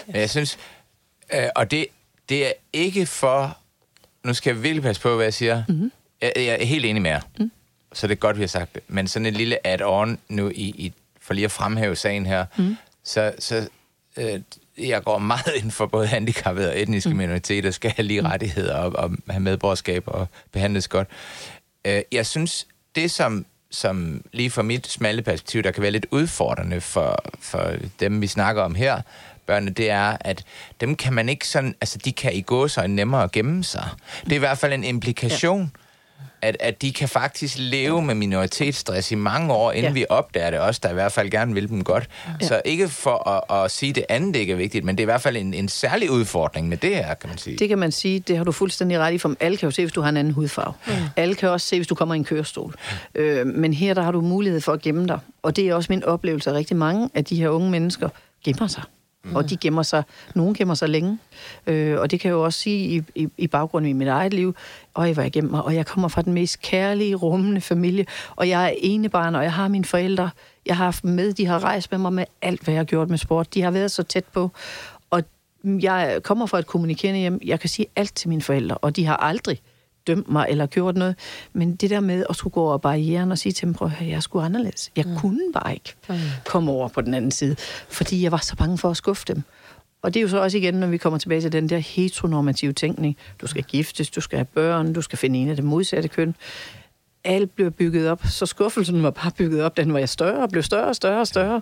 [0.08, 0.58] Men jeg synes,
[1.34, 1.88] øh, og det,
[2.30, 3.58] det er ikke for,
[4.24, 5.64] nu skal jeg virkelig passe på, hvad jeg siger.
[5.68, 5.92] Mm-hmm.
[6.22, 7.52] Jeg, jeg er helt enig med jer, mm.
[7.94, 8.84] så det er godt, vi har sagt det.
[8.88, 12.78] Men sådan en lille add-on nu, i, i, for lige at fremhæve sagen her, mm.
[13.04, 13.70] så, så
[14.18, 14.40] øh,
[14.78, 17.16] jeg går meget ind for både handicappede og etniske mm.
[17.16, 21.08] minoriteter, skal have lige rettigheder og, og have medborgerskab og behandles godt.
[21.86, 26.06] Øh, jeg synes, det som, som lige fra mit smalle perspektiv, der kan være lidt
[26.12, 29.02] udfordrende for, for dem, vi snakker om her,
[29.46, 30.44] børnene, det er, at
[30.82, 33.90] dem kan man ikke sådan, altså de kan i gå så nemmere gemme sig.
[34.24, 35.80] Det er i hvert fald en implikation, ja.
[36.46, 39.88] At, at de kan faktisk leve med minoritetsstress i mange år, inden Ja.
[39.90, 39.94] ja.
[39.94, 42.10] vi opdager det også, der i hvert fald gerne vil dem godt.
[42.42, 42.48] Ja.
[42.48, 45.12] Så ikke for at, at sige det andet ikke er vigtigt, men det er i
[45.12, 47.58] hvert fald en, en særlig udfordring med det her, kan man sige.
[47.58, 49.82] det kan man sige, det har du fuldstændig ret i, for alle kan jo se,
[49.82, 50.74] hvis du har en anden hudfarve.
[50.88, 50.94] Mm.
[51.16, 52.74] Alle kan også se, hvis du kommer i en kørestol.
[53.16, 55.20] Øh, men her der har du mulighed for at gemme dig.
[55.44, 58.10] Og det er også min oplevelse, at rigtig mange af de her unge mennesker
[58.46, 58.84] gemmer sig.
[59.26, 59.36] Mm.
[59.36, 60.04] Og de gemmer sig,
[60.36, 61.20] nogen gemmer sig længe.
[61.68, 64.34] Øh, og det kan jeg jo også sige i, i, i baggrunden i mit eget
[64.34, 64.56] liv.
[64.96, 65.64] Øj, hvor jeg gemmer mig.
[65.64, 68.06] Og jeg kommer fra den mest kærlige, rummende familie.
[68.36, 70.30] Og jeg er enebarn, og jeg har mine forældre.
[70.66, 72.86] Jeg har haft dem med, de har rejst med mig med alt, hvad jeg har
[72.86, 73.54] gjort med sport.
[73.54, 74.52] De har været så tæt på.
[75.10, 75.24] Og
[75.64, 77.40] jeg kommer fra et kommunikerende hjem.
[77.46, 79.62] Jeg kan sige alt til mine forældre, og de har aldrig
[80.08, 81.16] dømt mig eller gjort noget.
[81.54, 83.94] Men det der med at skulle gå over barrieren og sige til dem, prøv at
[83.94, 84.92] høre, jeg skulle anderledes.
[84.96, 85.16] Jeg mm.
[85.16, 86.16] kunne bare ikke mm.
[86.46, 87.56] komme over på den anden side,
[87.90, 89.44] fordi jeg var så bange for at skuffe dem.
[90.02, 92.74] Og det er jo så også igen, når vi kommer tilbage til den der heteronormative
[92.74, 93.18] tænkning.
[93.42, 96.36] Du skal giftes, du skal have børn, du skal finde en af det modsatte køn.
[97.24, 99.78] Alt blev bygget op, så skuffelsen var bare bygget op.
[99.78, 101.62] Den var større og blev større og større og større.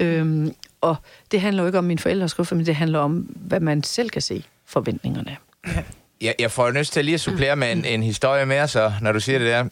[0.00, 0.96] Øhm, og
[1.30, 4.10] det handler jo ikke om mine forældres skuffe, men det handler om, hvad man selv
[4.10, 5.36] kan se forventningerne.
[5.66, 5.82] Ja.
[6.20, 9.12] Jeg, jeg får lyst til lige at supplere med en, en historie mere, så når
[9.12, 9.68] du siger det der.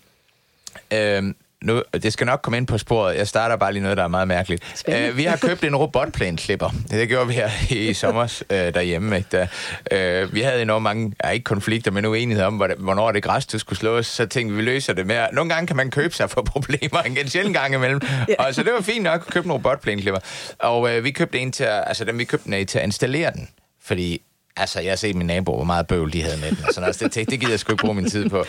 [0.93, 3.17] Øhm, nu, det skal nok komme ind på sporet.
[3.17, 4.83] Jeg starter bare lige noget, der er meget mærkeligt.
[4.89, 6.71] Uh, vi har købt en robotplænklipper.
[6.91, 9.17] Det gjorde vi her i sommer uh, derhjemme.
[9.17, 9.47] Ikke?
[9.91, 13.47] Der, uh, vi havde enormt mange, ja, ikke konflikter, men uenigheder om, hvornår det græs,
[13.47, 14.07] du skulle slås.
[14.07, 15.27] Så tænkte vi, vi løser det med.
[15.33, 18.01] Nogle gange kan man købe sig for problemer, en sjældent gang imellem.
[18.29, 18.47] ja.
[18.47, 20.21] Og så det var fint nok at købe en robotplænklipper.
[20.59, 23.49] Og uh, vi købte en til, altså dem vi købte den til at installere den.
[23.83, 24.23] Fordi
[24.57, 26.59] Altså, jeg har set min nabo, hvor meget bøvl de havde med den.
[26.65, 27.03] Og sådan noget.
[27.03, 28.45] Altså, det, det gider jeg sgu ikke bruge min tid på.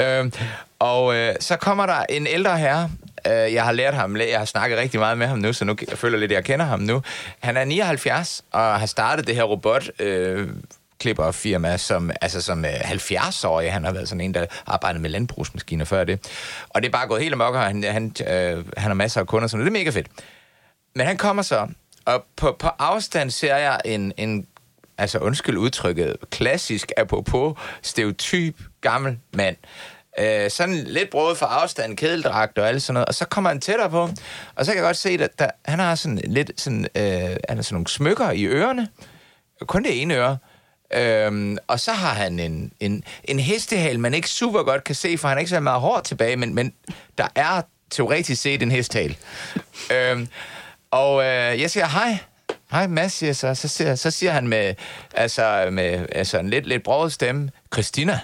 [0.00, 0.32] Øhm,
[0.78, 2.90] og øh, så kommer der en ældre herre.
[3.26, 5.76] Øh, jeg har lært ham, jeg har snakket rigtig meget med ham nu, så nu
[5.90, 7.02] jeg føler lidt, at jeg kender ham nu.
[7.40, 9.90] Han er 79 og har startet det her robot...
[9.98, 10.48] Øh,
[11.00, 13.72] klipperfirma som, altså som øh, 70-årig.
[13.72, 16.20] Han har været sådan en, der arbejdet med landbrugsmaskiner før det.
[16.68, 19.26] Og det er bare gået helt amok, og han, han, øh, han har masser af
[19.26, 20.06] kunder, så det er mega fedt.
[20.94, 21.68] Men han kommer så,
[22.04, 24.46] og på, på afstand ser jeg en, en
[25.00, 29.56] altså undskyld udtrykket, klassisk, apropos, stereotyp, gammel mand.
[30.18, 33.06] Øh, sådan lidt brød for afstand, kedeldragt og alt sådan noget.
[33.06, 34.08] Og så kommer han tættere på,
[34.54, 37.02] og så kan jeg godt se, at der, han har sådan lidt sådan, øh,
[37.48, 38.88] han har sådan nogle smykker i ørerne.
[39.66, 40.38] Kun det ene øre.
[40.94, 45.18] Øhm, og så har han en, en, en hestehal, man ikke super godt kan se,
[45.18, 46.72] for han er ikke så meget hår tilbage, men, men
[47.18, 49.16] der er teoretisk set en hesthal.
[49.94, 50.28] øhm,
[50.90, 52.18] og øh, jeg siger hej,
[52.70, 53.54] Hej Mads, siger så.
[53.54, 54.74] Så siger, så siger han med,
[55.14, 58.20] altså, med altså en lidt, lidt broget stemme, Christina.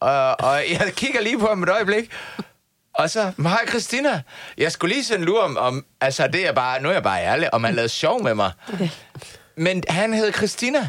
[0.00, 2.10] Og, og jeg kigger lige på ham et øjeblik,
[2.94, 4.22] og så, hej Christina,
[4.58, 7.22] jeg skulle lige sådan lure om, om, altså det er bare, nu er jeg bare
[7.22, 8.52] ærlig, om han lavede sjov med mig.
[8.72, 8.88] Okay.
[9.56, 10.88] Men han hed Christina.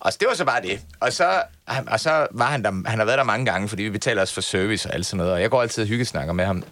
[0.00, 0.80] Og det var så bare det.
[1.00, 1.42] Og så,
[1.86, 4.32] og så var han der, han har været der mange gange, fordi vi betaler os
[4.32, 6.62] for service og alt sådan noget, og jeg går altid og hyggesnakker med ham.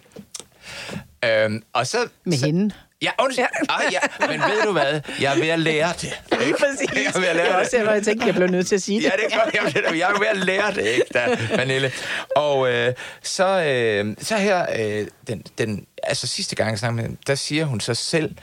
[1.25, 2.75] Øhm, og så, med så, hende?
[3.01, 3.45] Ja, undskyld.
[3.69, 3.75] Ja.
[3.75, 3.99] Ah, ja.
[4.27, 5.01] Men ved du hvad?
[5.21, 6.21] Jeg er ved at lære det.
[6.45, 6.57] Ikke?
[6.59, 6.89] Præcis.
[6.95, 7.55] Jeg er ved at lære det.
[7.55, 9.05] Også derfor, jeg tænkte, jeg blev nødt til at sige det.
[9.05, 9.97] Ja, det gør jeg.
[9.97, 11.91] Jeg er ved at lære det, ikke, der, Pernille?
[12.35, 12.93] Og øh,
[13.23, 17.79] så, øh, så her, øh, den, den, altså sidste gang, jeg med der siger hun
[17.79, 18.35] så selv,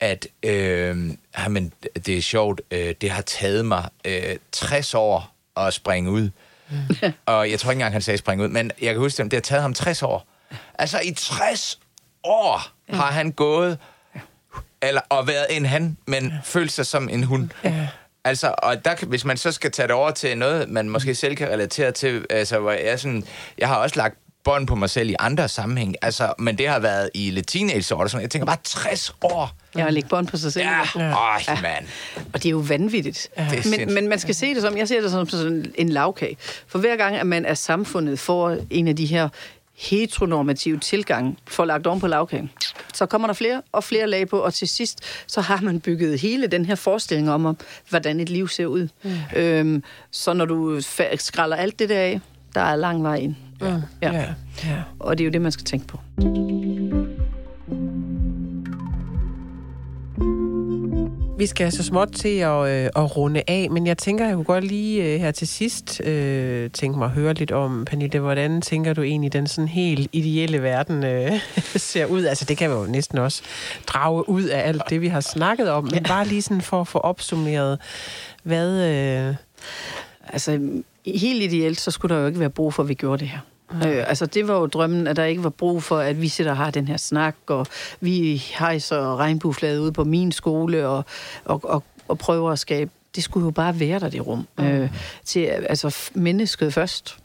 [0.00, 1.72] at øh, jamen,
[2.06, 6.30] det er sjovt, øh, det har taget mig øh, 60 år at springe ud.
[6.70, 7.12] Mm.
[7.26, 9.36] Og jeg tror ikke engang, han sagde springe ud, men jeg kan huske, at det
[9.36, 10.26] har taget ham 60 år.
[10.78, 11.78] Altså i 60
[12.24, 13.78] år har han gået
[14.82, 16.32] eller, og været en han, men ja.
[16.44, 17.48] følt sig som en hund.
[17.64, 17.88] Ja.
[18.24, 21.36] Altså, og der, hvis man så skal tage det over til noget, man måske selv
[21.36, 23.24] kan relatere til, altså, hvor jeg, sådan,
[23.58, 26.78] jeg har også lagt bånd på mig selv i andre sammenhæng, altså, men det har
[26.78, 29.50] været i lidt teenageår, sådan, jeg tænker bare 60 år.
[29.74, 30.64] Jeg har lægget bånd på sig selv.
[30.64, 31.08] Ja, ja.
[31.48, 31.76] Ja.
[32.32, 33.28] Og det er jo vanvittigt.
[33.38, 33.50] Ja.
[33.78, 36.36] Men, men man skal se det som, jeg ser det som sådan en lavkage.
[36.66, 39.28] For hver gang, at man er samfundet får en af de her
[39.74, 42.50] heteronormative tilgang får lagt oven på lavkagen.
[42.94, 46.20] Så kommer der flere og flere lag på, og til sidst så har man bygget
[46.20, 47.56] hele den her forestilling om,
[47.88, 48.88] hvordan et liv ser ud.
[49.02, 49.10] Mm.
[49.36, 50.80] Øhm, så når du
[51.18, 52.20] skralder alt det der af,
[52.54, 53.34] der er lang vej ind.
[53.60, 53.80] Ja.
[54.02, 54.12] Ja.
[54.12, 54.34] Ja.
[54.64, 54.82] Ja.
[54.98, 55.98] Og det er jo det, man skal tænke på.
[61.42, 64.44] Vi skal så småt til at, øh, at runde af, men jeg tænker, jeg kunne
[64.44, 68.60] godt lige øh, her til sidst øh, tænke mig at høre lidt om, Pernille, hvordan
[68.60, 71.32] tænker du egentlig, den sådan helt ideelle verden øh,
[71.76, 72.24] ser ud?
[72.24, 73.42] Altså, det kan vi jo næsten også
[73.86, 76.88] drage ud af alt det, vi har snakket om, men bare lige sådan for at
[76.88, 77.78] få opsummeret,
[78.42, 78.88] hvad...
[78.90, 79.34] Øh...
[80.28, 83.28] Altså, helt ideelt, så skulle der jo ikke være brug for, at vi gjorde det
[83.28, 83.38] her.
[83.74, 86.50] Øh, altså, det var jo drømmen, at der ikke var brug for, at vi sidder
[86.50, 87.66] og har den her snak, og
[88.00, 91.04] vi hejser regnbueflaget ude på min skole, og,
[91.44, 94.46] og, og, og prøver at skabe det skulle jo bare være der, det rum.
[94.58, 94.64] Mm.
[94.64, 94.90] Øh,
[95.24, 97.18] til, altså, mennesket først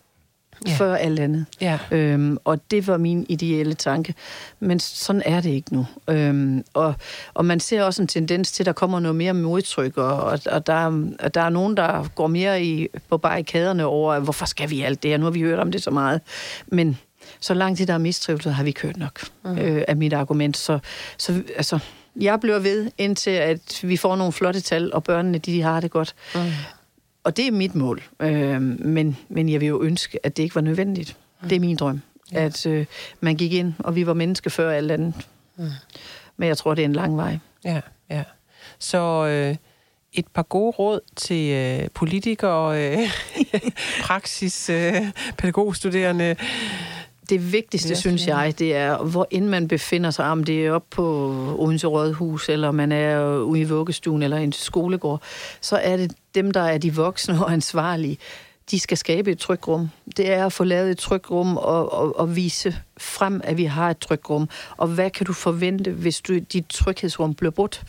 [0.67, 0.75] ja.
[0.75, 1.45] før alt andet.
[1.61, 1.79] Ja.
[1.91, 4.13] Øhm, og det var min ideelle tanke.
[4.59, 5.85] Men sådan er det ikke nu.
[6.07, 6.95] Øhm, og,
[7.33, 10.39] og man ser også en tendens til, at der kommer noget mere modtryk, og, og,
[10.51, 14.69] og der, og der er nogen, der går mere i, på barrikaderne over, hvorfor skal
[14.69, 15.17] vi alt det her?
[15.17, 16.21] Nu har vi hørt om det så meget.
[16.67, 16.97] Men
[17.39, 19.57] så langt til der er mistrivsel, har vi kørt nok mm.
[19.57, 20.57] øh, af mit argument.
[20.57, 20.79] Så,
[21.17, 21.79] så altså,
[22.21, 25.79] jeg bliver ved, indtil at vi får nogle flotte tal, og børnene de, de har
[25.79, 26.15] det godt.
[26.35, 26.41] Mm.
[27.27, 28.03] Og det er mit mål.
[28.19, 31.17] Øh, men, men jeg vil jo ønske, at det ikke var nødvendigt.
[31.41, 31.49] Mm.
[31.49, 32.01] Det er min drøm.
[32.31, 32.45] Ja.
[32.45, 32.85] At øh,
[33.19, 35.13] man gik ind, og vi var mennesker før alt andet.
[35.55, 35.69] Mm.
[36.37, 37.37] Men jeg tror, det er en lang vej.
[37.65, 38.23] Ja, ja.
[38.79, 39.55] Så øh,
[40.13, 43.09] et par gode råd til øh, politikere, øh,
[44.07, 44.95] praksis, øh,
[45.37, 46.35] pædagogstuderende.
[47.29, 50.71] Det vigtigste, Det synes jeg, det er, hvor end man befinder sig, om det er
[50.71, 51.05] oppe på
[51.59, 55.21] Odense Rådhus, eller man er ude i vuggestuen, eller i en skolegård,
[55.61, 58.17] så er det dem, der er de voksne og ansvarlige,
[58.71, 59.89] de skal skabe et trygrum.
[60.17, 63.89] Det er at få lavet et trygrum og, og, og vise frem, at vi har
[63.89, 64.49] et trygrum.
[64.77, 67.83] Og hvad kan du forvente, hvis du, dit tryghedsrum bliver brudt?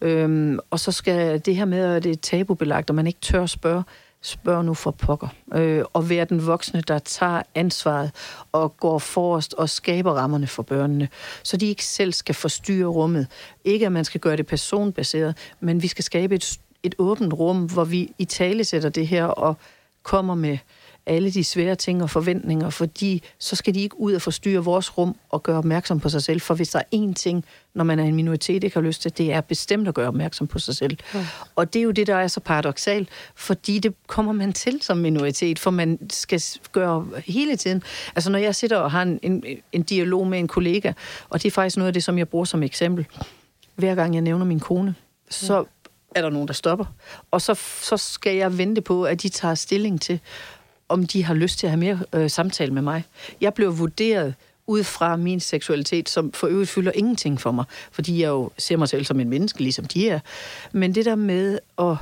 [0.00, 3.46] Øhm, og så skal det her med, at det er tabubelagt, og man ikke tør
[3.46, 3.82] spørge,
[4.22, 5.28] spørg nu for pokker.
[5.54, 8.10] Øh, og være den voksne, der tager ansvaret
[8.52, 11.08] og går forrest og skaber rammerne for børnene,
[11.42, 13.26] så de ikke selv skal forstyrre rummet.
[13.64, 17.64] Ikke at man skal gøre det personbaseret, men vi skal skabe et, et åbent rum,
[17.64, 19.56] hvor vi i tale sætter det her og
[20.02, 20.58] kommer med
[21.08, 24.98] alle de svære ting og forventninger, fordi så skal de ikke ud og forstyrre vores
[24.98, 26.40] rum og gøre opmærksom på sig selv.
[26.40, 27.44] For hvis der er én ting,
[27.74, 30.46] når man er en minoritet, ikke har lyst til, det er bestemt at gøre opmærksom
[30.46, 30.98] på sig selv.
[31.14, 31.20] Mm.
[31.56, 34.98] Og det er jo det, der er så paradoxalt, fordi det kommer man til som
[34.98, 36.42] minoritet, for man skal
[36.72, 37.82] gøre hele tiden.
[38.16, 40.92] Altså når jeg sidder og har en, en, en dialog med en kollega,
[41.28, 43.06] og det er faktisk noget af det, som jeg bruger som eksempel,
[43.76, 44.94] hver gang jeg nævner min kone,
[45.30, 45.64] så
[46.14, 46.84] er der nogen, der stopper.
[47.30, 50.20] Og så, så skal jeg vente på, at de tager stilling til,
[50.88, 53.04] om de har lyst til at have mere øh, samtale med mig.
[53.40, 54.34] Jeg blev vurderet
[54.66, 58.76] ud fra min seksualitet, som for øvrigt fylder ingenting for mig, fordi jeg jo ser
[58.76, 60.20] mig selv som en menneske, ligesom de er.
[60.72, 61.96] Men det der med at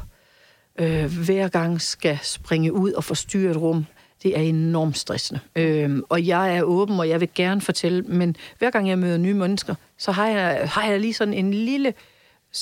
[0.78, 3.86] øh, hver gang skal springe ud og forstyrre et rum,
[4.22, 5.40] det er enormt stressende.
[5.56, 9.18] Øh, og jeg er åben, og jeg vil gerne fortælle, men hver gang jeg møder
[9.18, 11.94] nye mennesker, så har jeg, har jeg lige sådan en lille...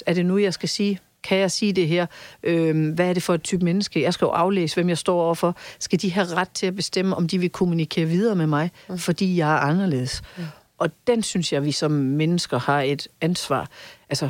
[0.07, 1.01] Er det nu, jeg skal sige?
[1.25, 2.07] Kan jeg sige det her?
[2.43, 4.03] Øh, hvad er det for et type menneske?
[4.03, 5.57] Jeg skal jo aflæse, hvem jeg står overfor.
[5.79, 8.99] Skal de have ret til at bestemme, om de vil kommunikere videre med mig, mm.
[8.99, 10.23] fordi jeg er anderledes?
[10.37, 10.45] Mm.
[10.79, 13.69] Og den synes jeg, vi som mennesker har et ansvar.
[14.09, 14.29] Altså,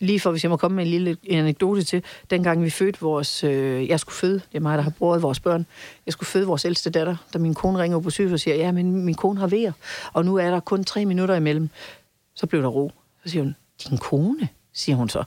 [0.00, 3.44] lige for, hvis jeg må komme med en lille anekdote til, dengang vi fødte vores,
[3.44, 5.66] øh, jeg skulle føde, det er mig, der har brugt vores børn,
[6.06, 8.72] jeg skulle føde vores ældste datter, da min kone ringer på sygehuset og siger, ja,
[8.72, 9.72] men min kone har vejer,
[10.12, 11.68] og nu er der kun tre minutter imellem.
[12.34, 12.92] Så blev der ro.
[13.24, 13.56] Så siger hun,
[13.88, 15.24] din kone, siger hun så.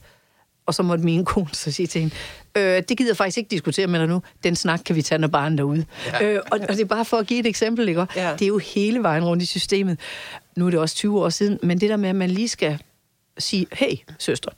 [0.65, 2.15] Og så måtte min kone så sige til hende,
[2.57, 5.19] øh, det gider jeg faktisk ikke diskutere med dig nu, den snak kan vi tage,
[5.19, 5.85] når barnet er derude.
[6.05, 6.25] Ja.
[6.25, 8.05] Øh, og, og det er bare for at give et eksempel, ikke?
[8.15, 8.33] Ja.
[8.33, 9.99] Det er jo hele vejen rundt i systemet.
[10.55, 12.79] Nu er det også 20 år siden, men det der med, at man lige skal
[13.37, 14.51] sige, hey, søster,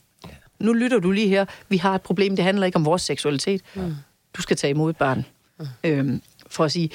[0.59, 3.61] nu lytter du lige her, vi har et problem, det handler ikke om vores seksualitet.
[3.73, 3.95] Mm.
[4.37, 5.25] Du skal tage imod et barn.
[5.59, 5.65] Mm.
[5.83, 6.89] Øhm, for at sige,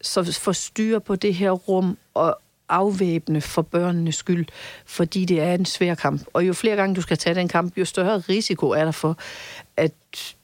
[0.00, 4.46] så forstyrre på det her rum og afvæbne for børnenes skyld,
[4.86, 6.22] fordi det er en svær kamp.
[6.32, 9.18] Og jo flere gange du skal tage den kamp, jo større risiko er der for,
[9.76, 9.92] at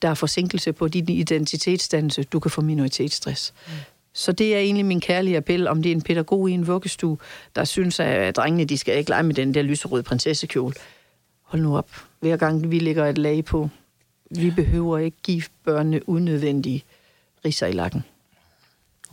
[0.02, 2.22] der er forsinkelse på din identitetsdannelse.
[2.22, 3.54] Du kan få minoritetsstress.
[3.66, 3.72] Mm.
[4.12, 7.18] Så det er egentlig min kærlige appel, om det er en pædagog i en vuggestue,
[7.56, 10.74] der synes, at drengene de skal ikke lege med den der lyserøde prinsessekjole.
[11.42, 11.90] Hold nu op.
[12.20, 13.68] Hver gang vi lægger et lag på,
[14.30, 16.84] vi behøver ikke give børnene unødvendige
[17.44, 18.04] riser i lakken.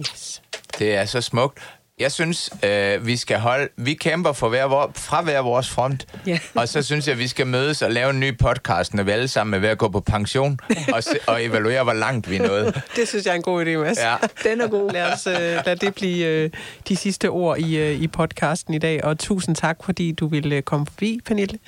[0.02, 0.42] Yes.
[0.80, 1.79] Det er så smukt.
[2.00, 3.68] Jeg synes, øh, vi skal holde...
[3.78, 6.06] Vi kæmper for hver vor, fra hver vores front.
[6.28, 6.40] Ja.
[6.56, 9.28] Og så synes jeg, vi skal mødes og lave en ny podcast, når vi alle
[9.28, 10.60] sammen er ved at gå på pension,
[10.94, 12.82] og, se, og evaluere, hvor langt vi er nået.
[12.96, 13.98] Det synes jeg er en god idé, Mads.
[13.98, 14.16] Ja.
[14.50, 14.92] Den er god.
[14.92, 15.34] Lad, os, øh,
[15.66, 16.50] lad det blive øh,
[16.88, 19.04] de sidste ord i, øh, i podcasten i dag.
[19.04, 21.60] Og tusind tak, fordi du ville øh, komme forbi, Pernille.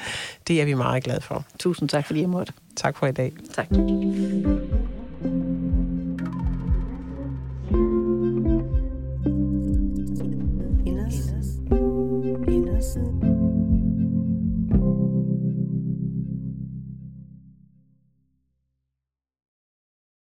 [0.47, 1.45] Det er vi meget glade for.
[1.59, 2.53] Tusind tak, fordi jeg måtte.
[2.75, 3.31] Tak for i dag.
[3.55, 3.67] Tak.
[12.81, 13.20] ます